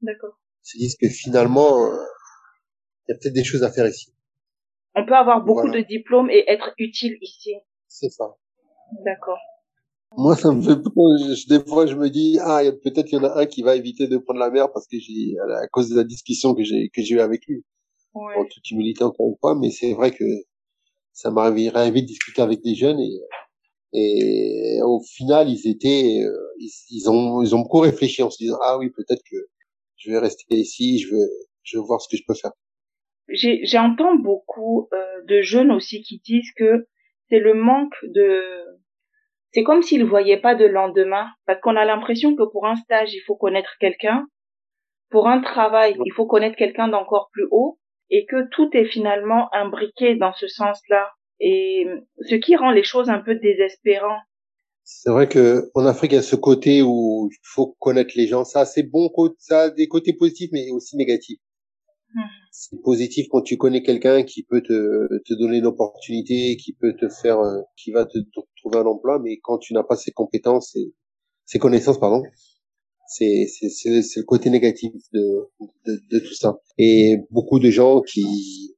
D'accord. 0.02 0.40
Se 0.64 0.78
disent 0.78 0.98
que 1.02 1.08
finalement, 1.10 1.86
euh, 1.86 1.96
il 3.08 3.12
y 3.12 3.14
a 3.14 3.18
peut-être 3.18 3.34
des 3.34 3.44
choses 3.44 3.64
à 3.64 3.72
faire 3.72 3.88
ici. 3.88 4.14
On 4.96 5.06
peut 5.06 5.16
avoir 5.16 5.44
beaucoup 5.44 5.62
Voilà. 5.68 5.82
de 5.82 5.88
diplômes 5.88 6.30
et 6.30 6.44
être 6.48 6.72
utile 6.78 7.18
ici. 7.22 7.56
C'est 7.88 8.10
ça. 8.10 8.36
D'accord. 9.06 9.40
Moi, 10.18 10.36
ça 10.36 10.52
me 10.52 10.62
fait 10.62 10.76
Des 11.48 11.64
fois, 11.66 11.86
je 11.86 11.96
me 11.96 12.10
dis, 12.10 12.40
ah, 12.42 12.64
il 12.64 12.72
peut-être 12.80 13.06
qu'il 13.08 13.20
y 13.20 13.22
en 13.22 13.26
a 13.26 13.40
un 13.42 13.46
qui 13.46 13.62
va 13.62 13.76
éviter 13.76 14.08
de 14.08 14.18
prendre 14.18 14.40
la 14.40 14.50
mer 14.50 14.72
parce 14.72 14.88
que 14.88 14.98
j'ai, 15.00 15.36
à 15.40 15.68
cause 15.68 15.90
de 15.90 15.96
la 15.96 16.04
discussion 16.04 16.56
que 16.56 16.64
j'ai, 16.64 16.90
que 16.90 17.02
j'ai 17.02 17.16
eue 17.16 17.20
avec 17.20 17.46
lui. 17.48 17.64
Ouais. 18.16 18.36
En 18.38 18.46
toute 18.46 18.70
humilité, 18.72 19.04
encore 19.04 19.28
une 19.28 19.38
fois, 19.40 19.56
mais 19.56 19.70
c'est 19.70 19.94
vrai 19.94 20.12
que 20.12 20.26
ça 21.14 21.30
à 21.36 21.52
vite 21.52 21.74
de 21.74 22.08
discuter 22.08 22.42
avec 22.42 22.64
des 22.64 22.76
jeunes 22.76 23.00
et, 23.00 23.20
et 23.94 24.82
au 24.84 25.02
final, 25.02 25.50
ils 25.50 25.68
étaient, 25.70 26.22
euh, 26.24 26.34
ils, 26.60 26.72
ils 26.90 27.10
ont, 27.10 27.42
ils 27.44 27.56
ont 27.56 27.60
beaucoup 27.60 27.80
réfléchi 27.80 28.24
en 28.24 28.30
se 28.30 28.38
disant, 28.38 28.58
ah 28.64 28.78
oui, 28.78 28.90
peut-être 28.90 29.22
que 29.30 29.36
je 30.00 30.12
vais 30.12 30.20
rester 30.20 30.56
ici, 30.56 31.00
je 31.00 31.14
veux, 31.14 31.30
je 31.64 31.78
veux 31.78 31.84
voir 31.84 32.02
ce 32.02 32.10
que 32.10 32.18
je 32.18 32.24
peux 32.28 32.34
faire. 32.34 32.52
J'entends 33.64 34.16
beaucoup 34.16 34.90
euh, 34.94 35.22
de 35.28 35.42
jeunes 35.42 35.72
aussi 35.72 36.02
qui 36.02 36.20
disent 36.20 36.52
que 36.58 36.88
c'est 37.30 37.40
le 37.40 37.54
manque 37.54 37.94
de... 38.04 38.42
C'est 39.52 39.64
comme 39.64 39.82
s'ils 39.82 40.06
voyaient 40.06 40.42
pas 40.42 40.56
de 40.56 40.66
lendemain, 40.66 41.28
parce 41.46 41.60
qu'on 41.62 41.76
a 41.76 41.86
l'impression 41.86 42.36
que 42.36 42.44
pour 42.52 42.66
un 42.66 42.76
stage, 42.76 43.14
il 43.14 43.22
faut 43.22 43.36
connaître 43.36 43.76
quelqu'un, 43.80 44.28
pour 45.10 45.28
un 45.28 45.42
travail, 45.42 45.96
il 46.06 46.14
faut 46.14 46.28
connaître 46.28 46.56
quelqu'un 46.56 46.88
d'encore 46.88 47.30
plus 47.32 47.48
haut, 47.52 47.80
et 48.10 48.26
que 48.26 48.48
tout 48.50 48.70
est 48.74 48.86
finalement 48.86 49.54
imbriqué 49.54 50.16
dans 50.16 50.34
ce 50.34 50.48
sens-là. 50.48 51.12
Et 51.40 51.88
ce 52.22 52.36
qui 52.36 52.56
rend 52.56 52.72
les 52.72 52.84
choses 52.84 53.10
un 53.10 53.20
peu 53.20 53.36
désespérantes. 53.36 54.22
C'est 54.92 55.12
vrai 55.12 55.30
que 55.30 55.70
en 55.76 55.86
Afrique, 55.86 56.14
il 56.14 56.16
y 56.16 56.18
a 56.18 56.24
ce 56.24 56.36
côté 56.36 56.82
où 56.82 57.30
il 57.32 57.38
faut 57.44 57.76
connaître 57.80 58.14
les 58.16 58.26
gens. 58.26 58.44
Ça, 58.44 58.66
c'est 58.66 58.82
bon, 58.82 59.10
ça 59.38 59.62
a 59.62 59.70
des 59.70 59.88
côtés 59.88 60.14
positifs, 60.14 60.50
mais 60.52 60.72
aussi 60.72 60.98
négatifs. 60.98 61.40
Mhm. 62.16 62.24
C'est 62.52 62.82
positif 62.82 63.28
quand 63.30 63.42
tu 63.42 63.56
connais 63.58 63.84
quelqu'un 63.84 64.24
qui 64.24 64.44
peut 64.44 64.62
te, 64.62 65.08
te 65.26 65.34
donner 65.36 65.60
une 65.60 65.68
opportunité, 65.68 66.58
qui 66.58 66.74
peut 66.74 66.96
te 67.00 67.08
faire, 67.08 67.40
euh, 67.40 67.62
qui 67.78 67.92
va 67.92 68.06
te, 68.06 68.18
te 68.18 68.40
trouver 68.58 68.80
un 68.80 68.86
emploi, 68.88 69.20
mais 69.20 69.38
quand 69.44 69.60
tu 69.60 69.74
n'as 69.76 69.84
pas 69.84 69.96
ses 69.96 70.12
compétences 70.12 70.76
et 70.76 70.92
ses 71.46 71.60
connaissances, 71.60 72.00
pardon, 72.00 72.24
c'est 73.08 73.46
c'est 73.48 73.70
c'est 73.70 74.02
c'est 74.02 74.22
le 74.22 74.26
côté 74.26 74.50
négatif 74.50 74.92
de, 75.14 75.50
de 75.86 76.02
de 76.12 76.20
tout 76.20 76.34
ça. 76.34 76.60
Et 76.80 77.18
beaucoup 77.30 77.60
de 77.60 77.70
gens 77.70 78.02
qui 78.02 78.76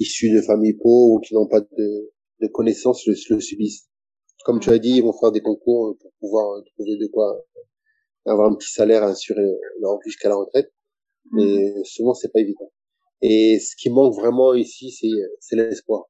issus 0.00 0.30
de 0.30 0.42
familles 0.42 0.74
pauvres 0.74 1.14
ou 1.14 1.20
qui 1.20 1.34
n'ont 1.34 1.46
pas 1.46 1.60
de 1.60 2.12
de 2.40 2.46
connaissances 2.48 3.06
le, 3.06 3.14
le 3.30 3.40
subissent. 3.40 3.88
Comme 4.44 4.60
tu 4.60 4.70
as 4.70 4.78
dit, 4.78 4.96
ils 4.96 5.02
vont 5.02 5.12
faire 5.12 5.32
des 5.32 5.40
concours 5.40 5.96
pour 6.00 6.12
pouvoir 6.20 6.62
trouver 6.74 6.96
de 6.96 7.06
quoi 7.06 7.44
avoir 8.26 8.50
un 8.50 8.54
petit 8.54 8.70
salaire, 8.70 9.02
assurer 9.02 9.46
leur 9.80 9.96
vie 9.96 10.10
jusqu'à 10.10 10.28
la 10.28 10.36
retraite. 10.36 10.72
Mais 11.32 11.74
souvent, 11.84 12.14
c'est 12.14 12.32
pas 12.32 12.40
évident. 12.40 12.70
Et 13.22 13.58
ce 13.58 13.74
qui 13.76 13.90
manque 13.90 14.14
vraiment 14.14 14.54
ici, 14.54 14.92
c'est, 14.92 15.08
c'est 15.40 15.56
l'espoir. 15.56 16.04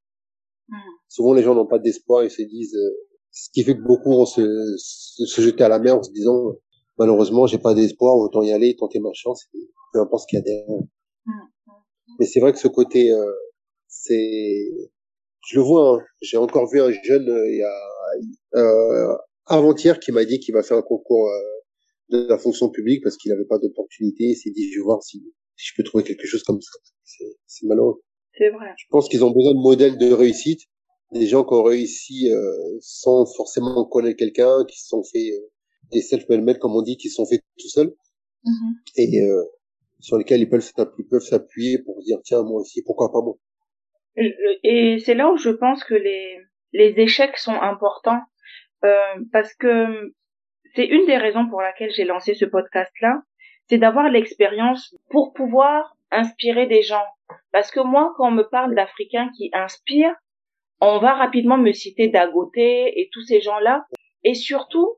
Mhm. 0.68 0.78
Souvent, 1.08 1.32
les 1.34 1.42
gens 1.42 1.54
n'ont 1.54 1.66
pas 1.66 1.78
d'espoir 1.78 2.24
et 2.24 2.28
se 2.28 2.42
disent, 2.42 2.74
euh, 2.74 2.90
ce 3.30 3.50
qui 3.52 3.62
fait 3.62 3.76
que 3.76 3.82
beaucoup 3.82 4.10
vont 4.10 4.26
se, 4.26 4.42
se, 4.78 5.24
se 5.24 5.40
jeter 5.40 5.62
à 5.64 5.68
la 5.68 5.78
mer 5.78 5.96
en 5.98 6.02
se 6.02 6.10
disant, 6.10 6.54
malheureusement, 6.98 7.46
j'ai 7.46 7.58
pas 7.58 7.74
d'espoir, 7.74 8.16
autant 8.16 8.42
y 8.42 8.52
aller, 8.52 8.74
tenter 8.76 8.98
ma 8.98 9.12
chance, 9.12 9.46
et 9.54 9.70
peu 9.92 10.00
importe 10.00 10.22
ce 10.22 10.26
qu'il 10.26 10.38
y 10.38 10.42
a 10.42 10.44
derrière. 10.44 10.80
Mhm. 11.26 11.34
Mais 12.18 12.26
c'est 12.26 12.40
vrai 12.40 12.52
que 12.52 12.58
ce 12.58 12.68
côté, 12.68 13.12
euh, 13.12 13.32
c'est, 13.86 14.70
je 15.46 15.56
le 15.56 15.62
vois, 15.62 15.96
hein. 15.96 16.04
j'ai 16.22 16.36
encore 16.36 16.68
vu 16.68 16.80
un 16.80 16.90
jeune, 16.90 17.28
euh, 17.28 17.50
il 17.50 17.58
y 17.58 17.62
a, 17.62 17.68
euh, 17.68 17.93
avant-hier 19.46 20.00
qui 20.00 20.12
m'a 20.12 20.24
dit 20.24 20.40
qu'il 20.40 20.54
va 20.54 20.62
faire 20.62 20.76
un 20.76 20.82
concours 20.82 21.28
euh, 21.28 21.40
de 22.10 22.26
la 22.28 22.38
fonction 22.38 22.70
publique 22.70 23.02
parce 23.02 23.16
qu'il 23.16 23.30
n'avait 23.30 23.44
pas 23.44 23.58
d'opportunité. 23.58 24.24
Il 24.24 24.36
s'est 24.36 24.50
dit, 24.50 24.70
je 24.72 24.78
vais 24.78 24.84
voir 24.84 25.02
si, 25.02 25.22
si 25.56 25.68
je 25.68 25.72
peux 25.76 25.82
trouver 25.82 26.04
quelque 26.04 26.26
chose 26.26 26.42
comme 26.42 26.60
ça. 26.60 26.78
C'est, 27.04 27.36
c'est 27.46 27.66
malheureux. 27.66 28.02
C'est 28.36 28.50
vrai. 28.50 28.66
Je 28.76 28.84
pense 28.90 29.08
qu'ils 29.08 29.24
ont 29.24 29.30
besoin 29.30 29.52
de 29.52 29.58
modèles 29.60 29.98
de 29.98 30.12
réussite, 30.12 30.62
des 31.12 31.26
gens 31.26 31.44
qui 31.44 31.54
ont 31.54 31.62
réussi 31.62 32.30
euh, 32.30 32.52
sans 32.80 33.26
forcément 33.26 33.84
connaître 33.84 34.16
quelqu'un, 34.16 34.64
qui 34.68 34.80
se 34.80 34.88
sont 34.88 35.04
fait 35.04 35.30
euh, 35.32 35.50
des 35.92 36.00
self-made, 36.00 36.58
comme 36.58 36.74
on 36.74 36.82
dit, 36.82 36.96
qui 36.96 37.08
se 37.08 37.16
sont 37.16 37.26
fait 37.26 37.40
tout 37.58 37.68
seuls 37.68 37.94
Mhm. 38.44 38.74
et 38.96 39.20
euh, 39.22 39.42
sur 40.00 40.18
lesquels 40.18 40.40
ils 40.40 40.48
peuvent, 40.48 40.60
s'appuyer 41.22 41.78
pour 41.78 42.02
dire, 42.02 42.18
tiens, 42.22 42.42
moi 42.42 42.60
aussi, 42.60 42.82
pourquoi 42.82 43.10
pas 43.10 43.22
moi. 43.22 43.36
Et 44.16 44.98
c'est 45.04 45.14
là 45.14 45.32
où 45.32 45.36
je 45.36 45.50
pense 45.50 45.82
que 45.82 45.94
les, 45.94 46.38
les 46.72 46.94
échecs 46.98 47.36
sont 47.38 47.54
importants 47.54 48.20
euh, 48.20 48.33
parce 49.32 49.54
que 49.54 50.12
c'est 50.74 50.86
une 50.86 51.06
des 51.06 51.16
raisons 51.16 51.48
pour 51.48 51.62
laquelle 51.62 51.90
j'ai 51.92 52.04
lancé 52.04 52.34
ce 52.34 52.44
podcast-là, 52.44 53.22
c'est 53.68 53.78
d'avoir 53.78 54.10
l'expérience 54.10 54.94
pour 55.10 55.32
pouvoir 55.32 55.96
inspirer 56.10 56.66
des 56.66 56.82
gens. 56.82 57.04
Parce 57.52 57.70
que 57.70 57.80
moi, 57.80 58.12
quand 58.16 58.28
on 58.28 58.32
me 58.32 58.42
parle 58.42 58.74
d'Africains 58.74 59.30
qui 59.36 59.50
inspirent, 59.52 60.14
on 60.80 60.98
va 60.98 61.14
rapidement 61.14 61.56
me 61.56 61.72
citer 61.72 62.08
Dagoté 62.08 63.00
et 63.00 63.08
tous 63.12 63.22
ces 63.22 63.40
gens-là. 63.40 63.84
Et 64.22 64.34
surtout, 64.34 64.96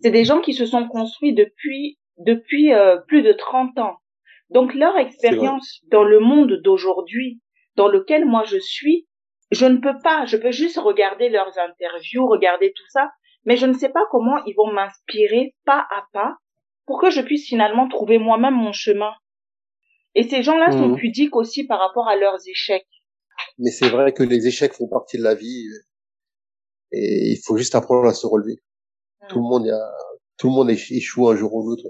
c'est 0.00 0.10
des 0.10 0.24
gens 0.24 0.40
qui 0.40 0.52
se 0.52 0.66
sont 0.66 0.86
construits 0.88 1.34
depuis 1.34 1.98
depuis 2.18 2.72
euh, 2.74 2.98
plus 3.06 3.22
de 3.22 3.32
30 3.32 3.78
ans. 3.78 3.96
Donc 4.50 4.74
leur 4.74 4.96
expérience 4.96 5.80
dans 5.90 6.04
le 6.04 6.20
monde 6.20 6.60
d'aujourd'hui, 6.64 7.40
dans 7.76 7.88
lequel 7.88 8.24
moi 8.24 8.44
je 8.44 8.58
suis, 8.58 9.06
je 9.50 9.66
ne 9.66 9.78
peux 9.78 9.98
pas, 10.02 10.26
je 10.26 10.36
peux 10.36 10.52
juste 10.52 10.78
regarder 10.78 11.28
leurs 11.28 11.56
interviews, 11.58 12.26
regarder 12.26 12.72
tout 12.72 12.88
ça, 12.90 13.10
mais 13.44 13.56
je 13.56 13.66
ne 13.66 13.72
sais 13.74 13.88
pas 13.88 14.04
comment 14.10 14.44
ils 14.46 14.54
vont 14.54 14.72
m'inspirer 14.72 15.54
pas 15.64 15.86
à 15.90 16.06
pas 16.12 16.36
pour 16.86 17.00
que 17.00 17.10
je 17.10 17.20
puisse 17.20 17.46
finalement 17.46 17.88
trouver 17.88 18.18
moi-même 18.18 18.54
mon 18.54 18.72
chemin. 18.72 19.12
Et 20.14 20.22
ces 20.22 20.42
gens-là 20.42 20.72
sont 20.72 20.88
Mhm. 20.88 20.96
pudiques 20.96 21.36
aussi 21.36 21.66
par 21.66 21.78
rapport 21.80 22.08
à 22.08 22.16
leurs 22.16 22.38
échecs. 22.48 22.86
Mais 23.58 23.70
c'est 23.70 23.88
vrai 23.88 24.12
que 24.12 24.22
les 24.22 24.46
échecs 24.46 24.72
font 24.72 24.88
partie 24.88 25.18
de 25.18 25.22
la 25.22 25.34
vie 25.34 25.66
et 26.92 27.32
il 27.32 27.40
faut 27.44 27.56
juste 27.56 27.74
apprendre 27.74 28.08
à 28.08 28.14
se 28.14 28.26
relever. 28.26 28.60
Tout 29.28 29.36
le 29.36 29.42
monde, 29.44 29.66
y 29.66 29.70
a, 29.70 29.90
tout 30.38 30.48
le 30.48 30.54
monde 30.54 30.70
éch- 30.70 30.92
échoue 30.94 31.28
un 31.28 31.36
jour 31.36 31.54
ou 31.54 31.68
l'autre. 31.68 31.88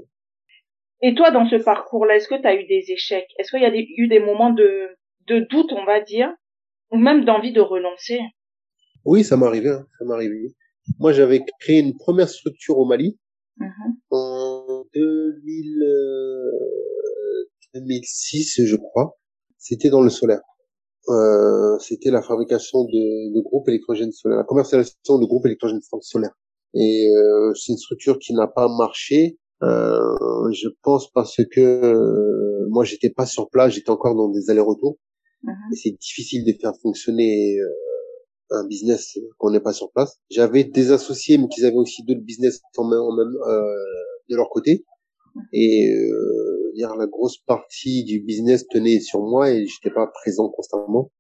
Et 1.03 1.15
toi, 1.15 1.31
dans 1.31 1.49
ce 1.49 1.57
parcours-là, 1.57 2.17
est-ce 2.17 2.29
que 2.29 2.41
tu 2.41 2.47
as 2.47 2.55
eu 2.55 2.67
des 2.67 2.91
échecs? 2.91 3.29
Est-ce 3.39 3.51
qu'il 3.53 3.63
y 3.63 3.67
a 3.67 3.71
des- 3.71 3.87
eu 3.97 4.09
des 4.09 4.19
moments 4.19 4.51
de, 4.51 4.89
de 5.27 5.41
doute, 5.41 5.73
on 5.73 5.85
va 5.85 6.01
dire, 6.01 6.33
ou 6.91 6.97
même 6.99 7.25
d'envie 7.25 7.53
de 7.53 7.61
renoncer 7.61 8.21
Oui, 9.05 9.25
ça 9.25 9.37
m'est 9.37 9.47
arrivé, 9.47 9.71
hein, 9.71 9.87
ça 9.99 10.05
m'est 10.05 10.15
arrivé. 10.15 10.55
Moi, 10.99 11.13
j'avais 11.13 11.45
créé 11.61 11.81
une 11.81 11.97
première 11.97 12.29
structure 12.29 12.79
au 12.79 12.85
Mali 12.87 13.19
Mhm. 13.61 13.97
en 14.11 14.85
2000, 14.95 15.83
euh, 15.83 17.49
2006, 17.75 18.65
je 18.65 18.77
crois. 18.77 19.19
C'était 19.59 19.91
dans 19.91 20.01
le 20.03 20.11
solaire. 20.11 20.41
Euh, 21.09 21.79
c'était 21.81 22.11
la 22.11 22.23
fabrication 22.23 22.85
de, 22.85 23.35
de 23.35 23.41
groupes 23.41 23.69
électrogènes 23.69 24.13
solaires, 24.13 24.39
la 24.39 24.45
commercialisation 24.45 25.19
de 25.19 25.27
groupes 25.27 25.47
électrogènes 25.47 25.81
solaires. 26.03 26.35
Et 26.75 27.09
euh, 27.17 27.53
c'est 27.55 27.73
une 27.73 27.79
structure 27.79 28.19
qui 28.19 28.35
n'a 28.35 28.47
pas 28.47 28.69
marché. 28.69 29.39
Euh, 29.63 30.53
je 30.53 30.69
pense 30.83 31.11
parce 31.11 31.37
que 31.51 31.61
euh, 31.61 32.67
moi 32.71 32.85
j'étais 32.85 33.11
pas 33.11 33.27
sur 33.27 33.49
place, 33.51 33.73
j'étais 33.73 33.91
encore 33.91 34.15
dans 34.15 34.29
des 34.29 34.51
allers-retours. 34.51 34.99
Mhm. 35.43 35.55
Et 35.73 35.77
c'est 35.77 35.91
difficile 35.99 36.45
de 36.45 36.53
faire 36.61 36.73
fonctionner 36.83 37.59
euh, 37.59 37.69
un 38.51 38.67
business 38.67 39.19
qu'on 39.39 39.51
n'est 39.51 39.61
pas 39.61 39.73
sur 39.73 39.91
place. 39.93 40.19
J'avais 40.31 40.65
des 40.65 40.93
associés, 40.93 41.39
mais 41.39 41.49
qui 41.49 41.65
avaient 41.65 41.77
aussi 41.77 42.03
d'autres 42.05 42.23
business 42.23 42.61
en 42.77 42.85
même, 42.85 43.01
en 43.01 43.13
même 43.17 43.37
euh, 43.47 43.75
de 44.29 44.37
leur 44.37 44.51
côté. 44.51 44.85
Et 45.53 45.93
euh, 45.93 46.73
dire 46.75 46.97
la 46.97 47.07
grosse 47.07 47.39
partie 47.39 48.03
du 48.05 48.21
business 48.21 48.67
tenait 48.67 48.99
sur 49.01 49.21
moi 49.21 49.51
et 49.51 49.67
j'étais 49.67 49.95
pas 49.95 50.07
présent 50.09 50.49
constamment. 50.49 51.13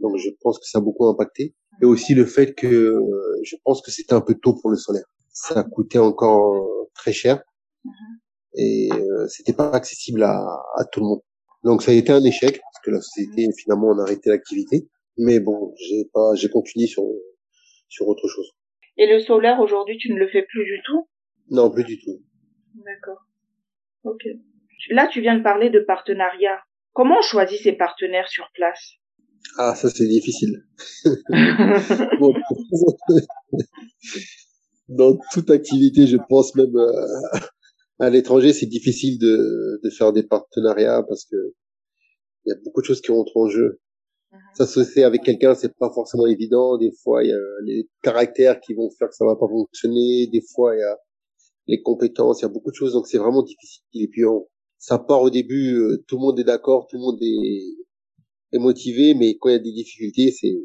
Donc 0.00 0.16
je 0.16 0.30
pense 0.40 0.58
que 0.58 0.66
ça 0.66 0.78
a 0.78 0.80
beaucoup 0.80 1.06
impacté. 1.06 1.54
Et 1.82 1.84
aussi 1.84 2.14
le 2.14 2.24
fait 2.24 2.54
que 2.54 2.66
euh, 2.66 3.40
je 3.42 3.56
pense 3.64 3.82
que 3.82 3.90
c'était 3.90 4.14
un 4.14 4.20
peu 4.20 4.34
tôt 4.34 4.54
pour 4.54 4.70
le 4.70 4.76
solaire. 4.76 5.04
Ça 5.32 5.62
coûtait 5.64 5.98
encore 5.98 6.88
très 6.94 7.12
cher 7.12 7.42
et 8.56 8.88
euh, 8.92 9.26
c'était 9.28 9.52
pas 9.52 9.70
accessible 9.70 10.22
à, 10.22 10.62
à 10.76 10.84
tout 10.84 11.00
le 11.00 11.06
monde. 11.06 11.20
Donc 11.64 11.82
ça 11.82 11.90
a 11.90 11.94
été 11.94 12.12
un 12.12 12.24
échec 12.24 12.60
parce 12.60 12.84
que 12.84 12.90
la 12.90 13.00
société 13.00 13.48
finalement 13.58 13.88
on 13.88 13.98
a 13.98 14.02
arrêté 14.02 14.30
l'activité. 14.30 14.88
Mais 15.18 15.40
bon, 15.40 15.74
j'ai 15.76 16.04
pas, 16.12 16.34
j'ai 16.34 16.48
continué 16.48 16.86
sur 16.86 17.04
sur 17.88 18.08
autre 18.08 18.28
chose. 18.28 18.50
Et 18.96 19.06
le 19.06 19.20
solaire, 19.20 19.60
aujourd'hui, 19.60 19.98
tu 19.98 20.12
ne 20.12 20.18
le 20.18 20.28
fais 20.28 20.42
plus 20.42 20.64
du 20.64 20.80
tout? 20.84 21.08
Non, 21.50 21.70
plus 21.70 21.84
du 21.84 21.98
tout. 21.98 22.22
D'accord. 22.74 23.26
Ok. 24.04 24.22
Là, 24.90 25.08
tu 25.10 25.20
viens 25.20 25.36
de 25.36 25.42
parler 25.42 25.70
de 25.70 25.80
partenariat. 25.80 26.60
Comment 26.92 27.16
on 27.18 27.22
choisit 27.22 27.60
ses 27.60 27.72
partenaires 27.72 28.28
sur 28.28 28.48
place? 28.54 28.92
Ah, 29.58 29.74
ça 29.74 29.90
c'est 29.90 30.06
difficile. 30.06 30.64
Dans 34.88 35.18
toute 35.32 35.50
activité, 35.50 36.06
je 36.06 36.16
pense 36.28 36.54
même 36.54 36.76
euh, 36.76 36.92
à 38.00 38.10
l'étranger, 38.10 38.52
c'est 38.52 38.66
difficile 38.66 39.18
de, 39.18 39.80
de 39.82 39.90
faire 39.90 40.12
des 40.12 40.22
partenariats 40.22 41.02
parce 41.08 41.24
que 41.24 41.36
il 42.46 42.50
y 42.50 42.52
a 42.52 42.56
beaucoup 42.64 42.80
de 42.80 42.86
choses 42.86 43.00
qui 43.00 43.12
rentrent 43.12 43.36
en 43.36 43.48
jeu. 43.48 43.80
S'associer 44.54 45.04
avec 45.04 45.22
quelqu'un, 45.22 45.54
c'est 45.54 45.76
pas 45.76 45.90
forcément 45.92 46.26
évident. 46.26 46.78
Des 46.78 46.92
fois, 47.02 47.24
il 47.24 47.30
y 47.30 47.32
a 47.32 47.38
les 47.64 47.88
caractères 48.02 48.60
qui 48.60 48.74
vont 48.74 48.90
faire 48.90 49.08
que 49.08 49.14
ça 49.14 49.26
va 49.26 49.36
pas 49.36 49.48
fonctionner. 49.48 50.28
Des 50.28 50.42
fois, 50.54 50.74
il 50.76 50.80
y 50.80 50.82
a 50.82 50.96
les 51.66 51.82
compétences. 51.82 52.40
Il 52.40 52.42
y 52.42 52.46
a 52.46 52.48
beaucoup 52.48 52.70
de 52.70 52.76
choses, 52.76 52.92
donc 52.92 53.06
c'est 53.06 53.18
vraiment 53.18 53.42
difficile. 53.42 53.82
Et 53.94 54.08
puis, 54.08 54.24
on, 54.24 54.48
ça 54.78 54.98
part 54.98 55.22
au 55.22 55.30
début, 55.30 55.74
euh, 55.78 56.04
tout 56.06 56.16
le 56.16 56.22
monde 56.22 56.38
est 56.38 56.44
d'accord, 56.44 56.86
tout 56.88 56.96
le 56.96 57.02
monde 57.02 57.18
est, 57.20 58.56
est 58.56 58.58
motivé, 58.58 59.14
mais 59.14 59.36
quand 59.36 59.50
il 59.50 59.52
y 59.52 59.56
a 59.56 59.58
des 59.58 59.72
difficultés, 59.72 60.30
c'est 60.32 60.56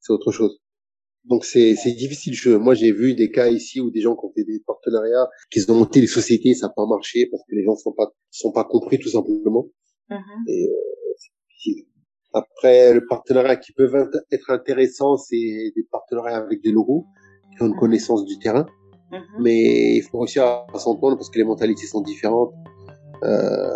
c'est 0.00 0.12
autre 0.12 0.32
chose. 0.32 0.60
Donc 1.26 1.44
c'est 1.44 1.74
c'est 1.76 1.92
difficile. 1.92 2.34
Je, 2.34 2.50
moi, 2.50 2.74
j'ai 2.74 2.92
vu 2.92 3.14
des 3.14 3.30
cas 3.30 3.48
ici 3.48 3.80
où 3.80 3.90
des 3.90 4.00
gens 4.00 4.14
qui 4.14 4.24
ont 4.26 4.32
fait 4.36 4.44
des 4.44 4.60
partenariats, 4.66 5.28
qu'ils 5.50 5.70
ont 5.72 5.76
monté 5.76 6.00
des 6.00 6.06
sociétés, 6.06 6.54
ça 6.54 6.66
n'a 6.66 6.72
pas 6.76 6.86
marché 6.86 7.28
parce 7.30 7.42
que 7.48 7.54
les 7.54 7.64
gens 7.64 7.76
sont 7.76 7.92
pas 7.92 8.12
sont 8.30 8.52
pas 8.52 8.64
compris 8.64 8.98
tout 8.98 9.08
simplement. 9.08 9.66
Mhm. 10.10 10.18
Et 10.48 10.68
euh, 10.68 11.14
c'est 11.16 11.30
difficile. 11.48 11.86
Après, 12.34 12.92
le 12.92 13.06
partenariat 13.06 13.56
qui 13.56 13.72
peuvent 13.72 13.94
int- 13.94 14.20
être 14.32 14.50
intéressant, 14.50 15.16
c'est 15.16 15.72
des 15.76 15.84
partenariats 15.90 16.36
avec 16.38 16.62
des 16.62 16.72
logos 16.72 17.06
qui 17.56 17.62
ont 17.62 17.68
une 17.68 17.76
connaissance 17.76 18.24
du 18.26 18.38
terrain. 18.38 18.66
Mhm. 19.12 19.20
Mais 19.40 19.96
il 19.96 20.02
faut 20.02 20.18
réussir 20.18 20.42
à 20.44 20.66
s'entendre 20.78 21.16
parce 21.16 21.30
que 21.30 21.38
les 21.38 21.44
mentalités 21.44 21.86
sont 21.86 22.02
différentes. 22.02 22.52
Euh, 23.22 23.68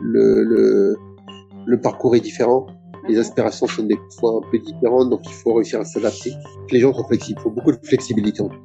le, 0.00 0.42
le, 0.42 0.96
le 1.66 1.80
parcours 1.80 2.14
est 2.16 2.20
différent. 2.20 2.66
Les 3.08 3.18
aspirations 3.18 3.66
sont 3.66 3.84
des 3.84 3.98
fois 4.18 4.40
un 4.44 4.50
peu 4.50 4.58
différentes, 4.58 5.10
donc 5.10 5.20
il 5.26 5.32
faut 5.32 5.54
réussir 5.54 5.80
à 5.80 5.84
s'adapter. 5.84 6.32
Les 6.72 6.80
gens 6.80 6.92
sont 6.92 7.06
flexibles. 7.06 7.38
Il 7.40 7.42
faut 7.42 7.50
beaucoup 7.50 7.72
de 7.72 7.78
flexibilité. 7.84 8.42
en 8.42 8.48
tout. 8.48 8.58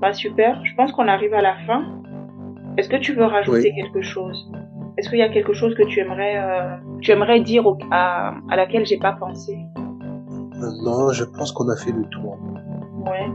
Bah 0.00 0.12
super. 0.14 0.64
Je 0.64 0.74
pense 0.76 0.92
qu'on 0.92 1.08
arrive 1.08 1.34
à 1.34 1.42
la 1.42 1.56
fin. 1.66 1.82
Est-ce 2.78 2.88
que 2.88 2.96
tu 2.96 3.12
veux 3.12 3.24
rajouter 3.24 3.72
Oui. 3.74 3.82
quelque 3.82 4.00
chose? 4.02 4.50
Est-ce 4.96 5.08
qu'il 5.10 5.18
y 5.18 5.22
a 5.22 5.28
quelque 5.28 5.52
chose 5.52 5.74
que 5.74 5.82
tu 5.82 6.00
aimerais, 6.00 6.36
euh, 6.38 6.76
tu 7.00 7.10
aimerais 7.10 7.40
dire 7.40 7.66
au- 7.66 7.76
à, 7.90 8.34
à 8.50 8.56
laquelle 8.56 8.86
j'ai 8.86 8.98
pas 8.98 9.12
pensé? 9.12 9.58
Non, 10.82 11.10
je 11.10 11.24
pense 11.24 11.52
qu'on 11.52 11.68
a 11.68 11.76
fait 11.76 11.92
le 11.92 12.04
tour. 12.08 12.38
Ouais. 13.06 13.30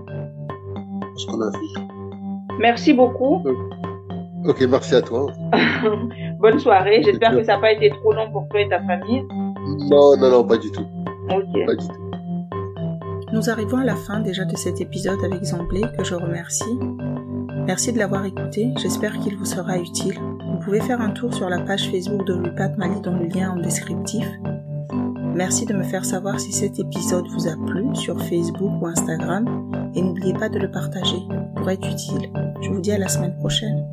ce 1.17 1.25
qu'on 1.27 1.41
a 1.41 1.51
fait. 1.51 1.81
Merci 2.59 2.93
beaucoup. 2.93 3.43
Ok, 4.47 4.61
merci 4.69 4.95
à 4.95 5.01
toi. 5.01 5.27
Bonne 6.39 6.59
soirée. 6.59 7.01
J'espère 7.03 7.31
que 7.31 7.43
ça 7.43 7.55
n'a 7.55 7.59
pas 7.59 7.71
été 7.71 7.89
trop 7.89 8.13
long 8.13 8.31
pour 8.31 8.47
toi 8.49 8.61
et 8.61 8.69
ta 8.69 8.79
famille. 8.81 9.23
Non, 9.89 10.17
non, 10.17 10.29
non, 10.29 10.43
pas 10.43 10.57
du 10.57 10.71
tout. 10.71 10.85
Ok. 11.29 11.65
Pas 11.65 11.75
du 11.75 11.87
tout. 11.87 12.05
Nous 13.33 13.49
arrivons 13.49 13.77
à 13.77 13.83
la 13.83 13.95
fin 13.95 14.19
déjà 14.19 14.45
de 14.45 14.55
cet 14.55 14.79
épisode 14.81 15.23
avec 15.23 15.43
Zamblé, 15.43 15.81
que 15.97 16.03
je 16.03 16.15
remercie. 16.15 16.79
Merci 17.65 17.91
de 17.91 17.97
l'avoir 17.97 18.23
écouté, 18.25 18.71
j'espère 18.77 19.17
qu'il 19.19 19.35
vous 19.37 19.45
sera 19.45 19.77
utile. 19.79 20.19
Vous 20.19 20.59
pouvez 20.63 20.79
faire 20.79 21.01
un 21.01 21.09
tour 21.09 21.33
sur 21.33 21.49
la 21.49 21.59
page 21.59 21.89
Facebook 21.89 22.25
de 22.27 22.35
Lupat 22.35 22.69
Mali 22.77 23.01
dans 23.01 23.13
le 23.17 23.25
lien 23.25 23.51
en 23.51 23.59
descriptif. 23.59 24.27
Merci 25.33 25.65
de 25.65 25.73
me 25.73 25.83
faire 25.83 26.05
savoir 26.05 26.39
si 26.39 26.53
cet 26.53 26.79
épisode 26.79 27.27
vous 27.27 27.47
a 27.47 27.55
plu 27.65 27.93
sur 27.95 28.21
Facebook 28.21 28.71
ou 28.81 28.85
Instagram 28.85 29.91
et 29.95 30.01
n'oubliez 30.01 30.33
pas 30.33 30.47
de 30.47 30.59
le 30.59 30.69
partager, 30.69 31.17
pourrait 31.55 31.73
être 31.73 31.89
utile. 31.89 32.29
Je 32.61 32.69
vous 32.69 32.79
dis 32.79 32.91
à 32.91 32.99
la 32.99 33.07
semaine 33.07 33.35
prochaine. 33.35 33.83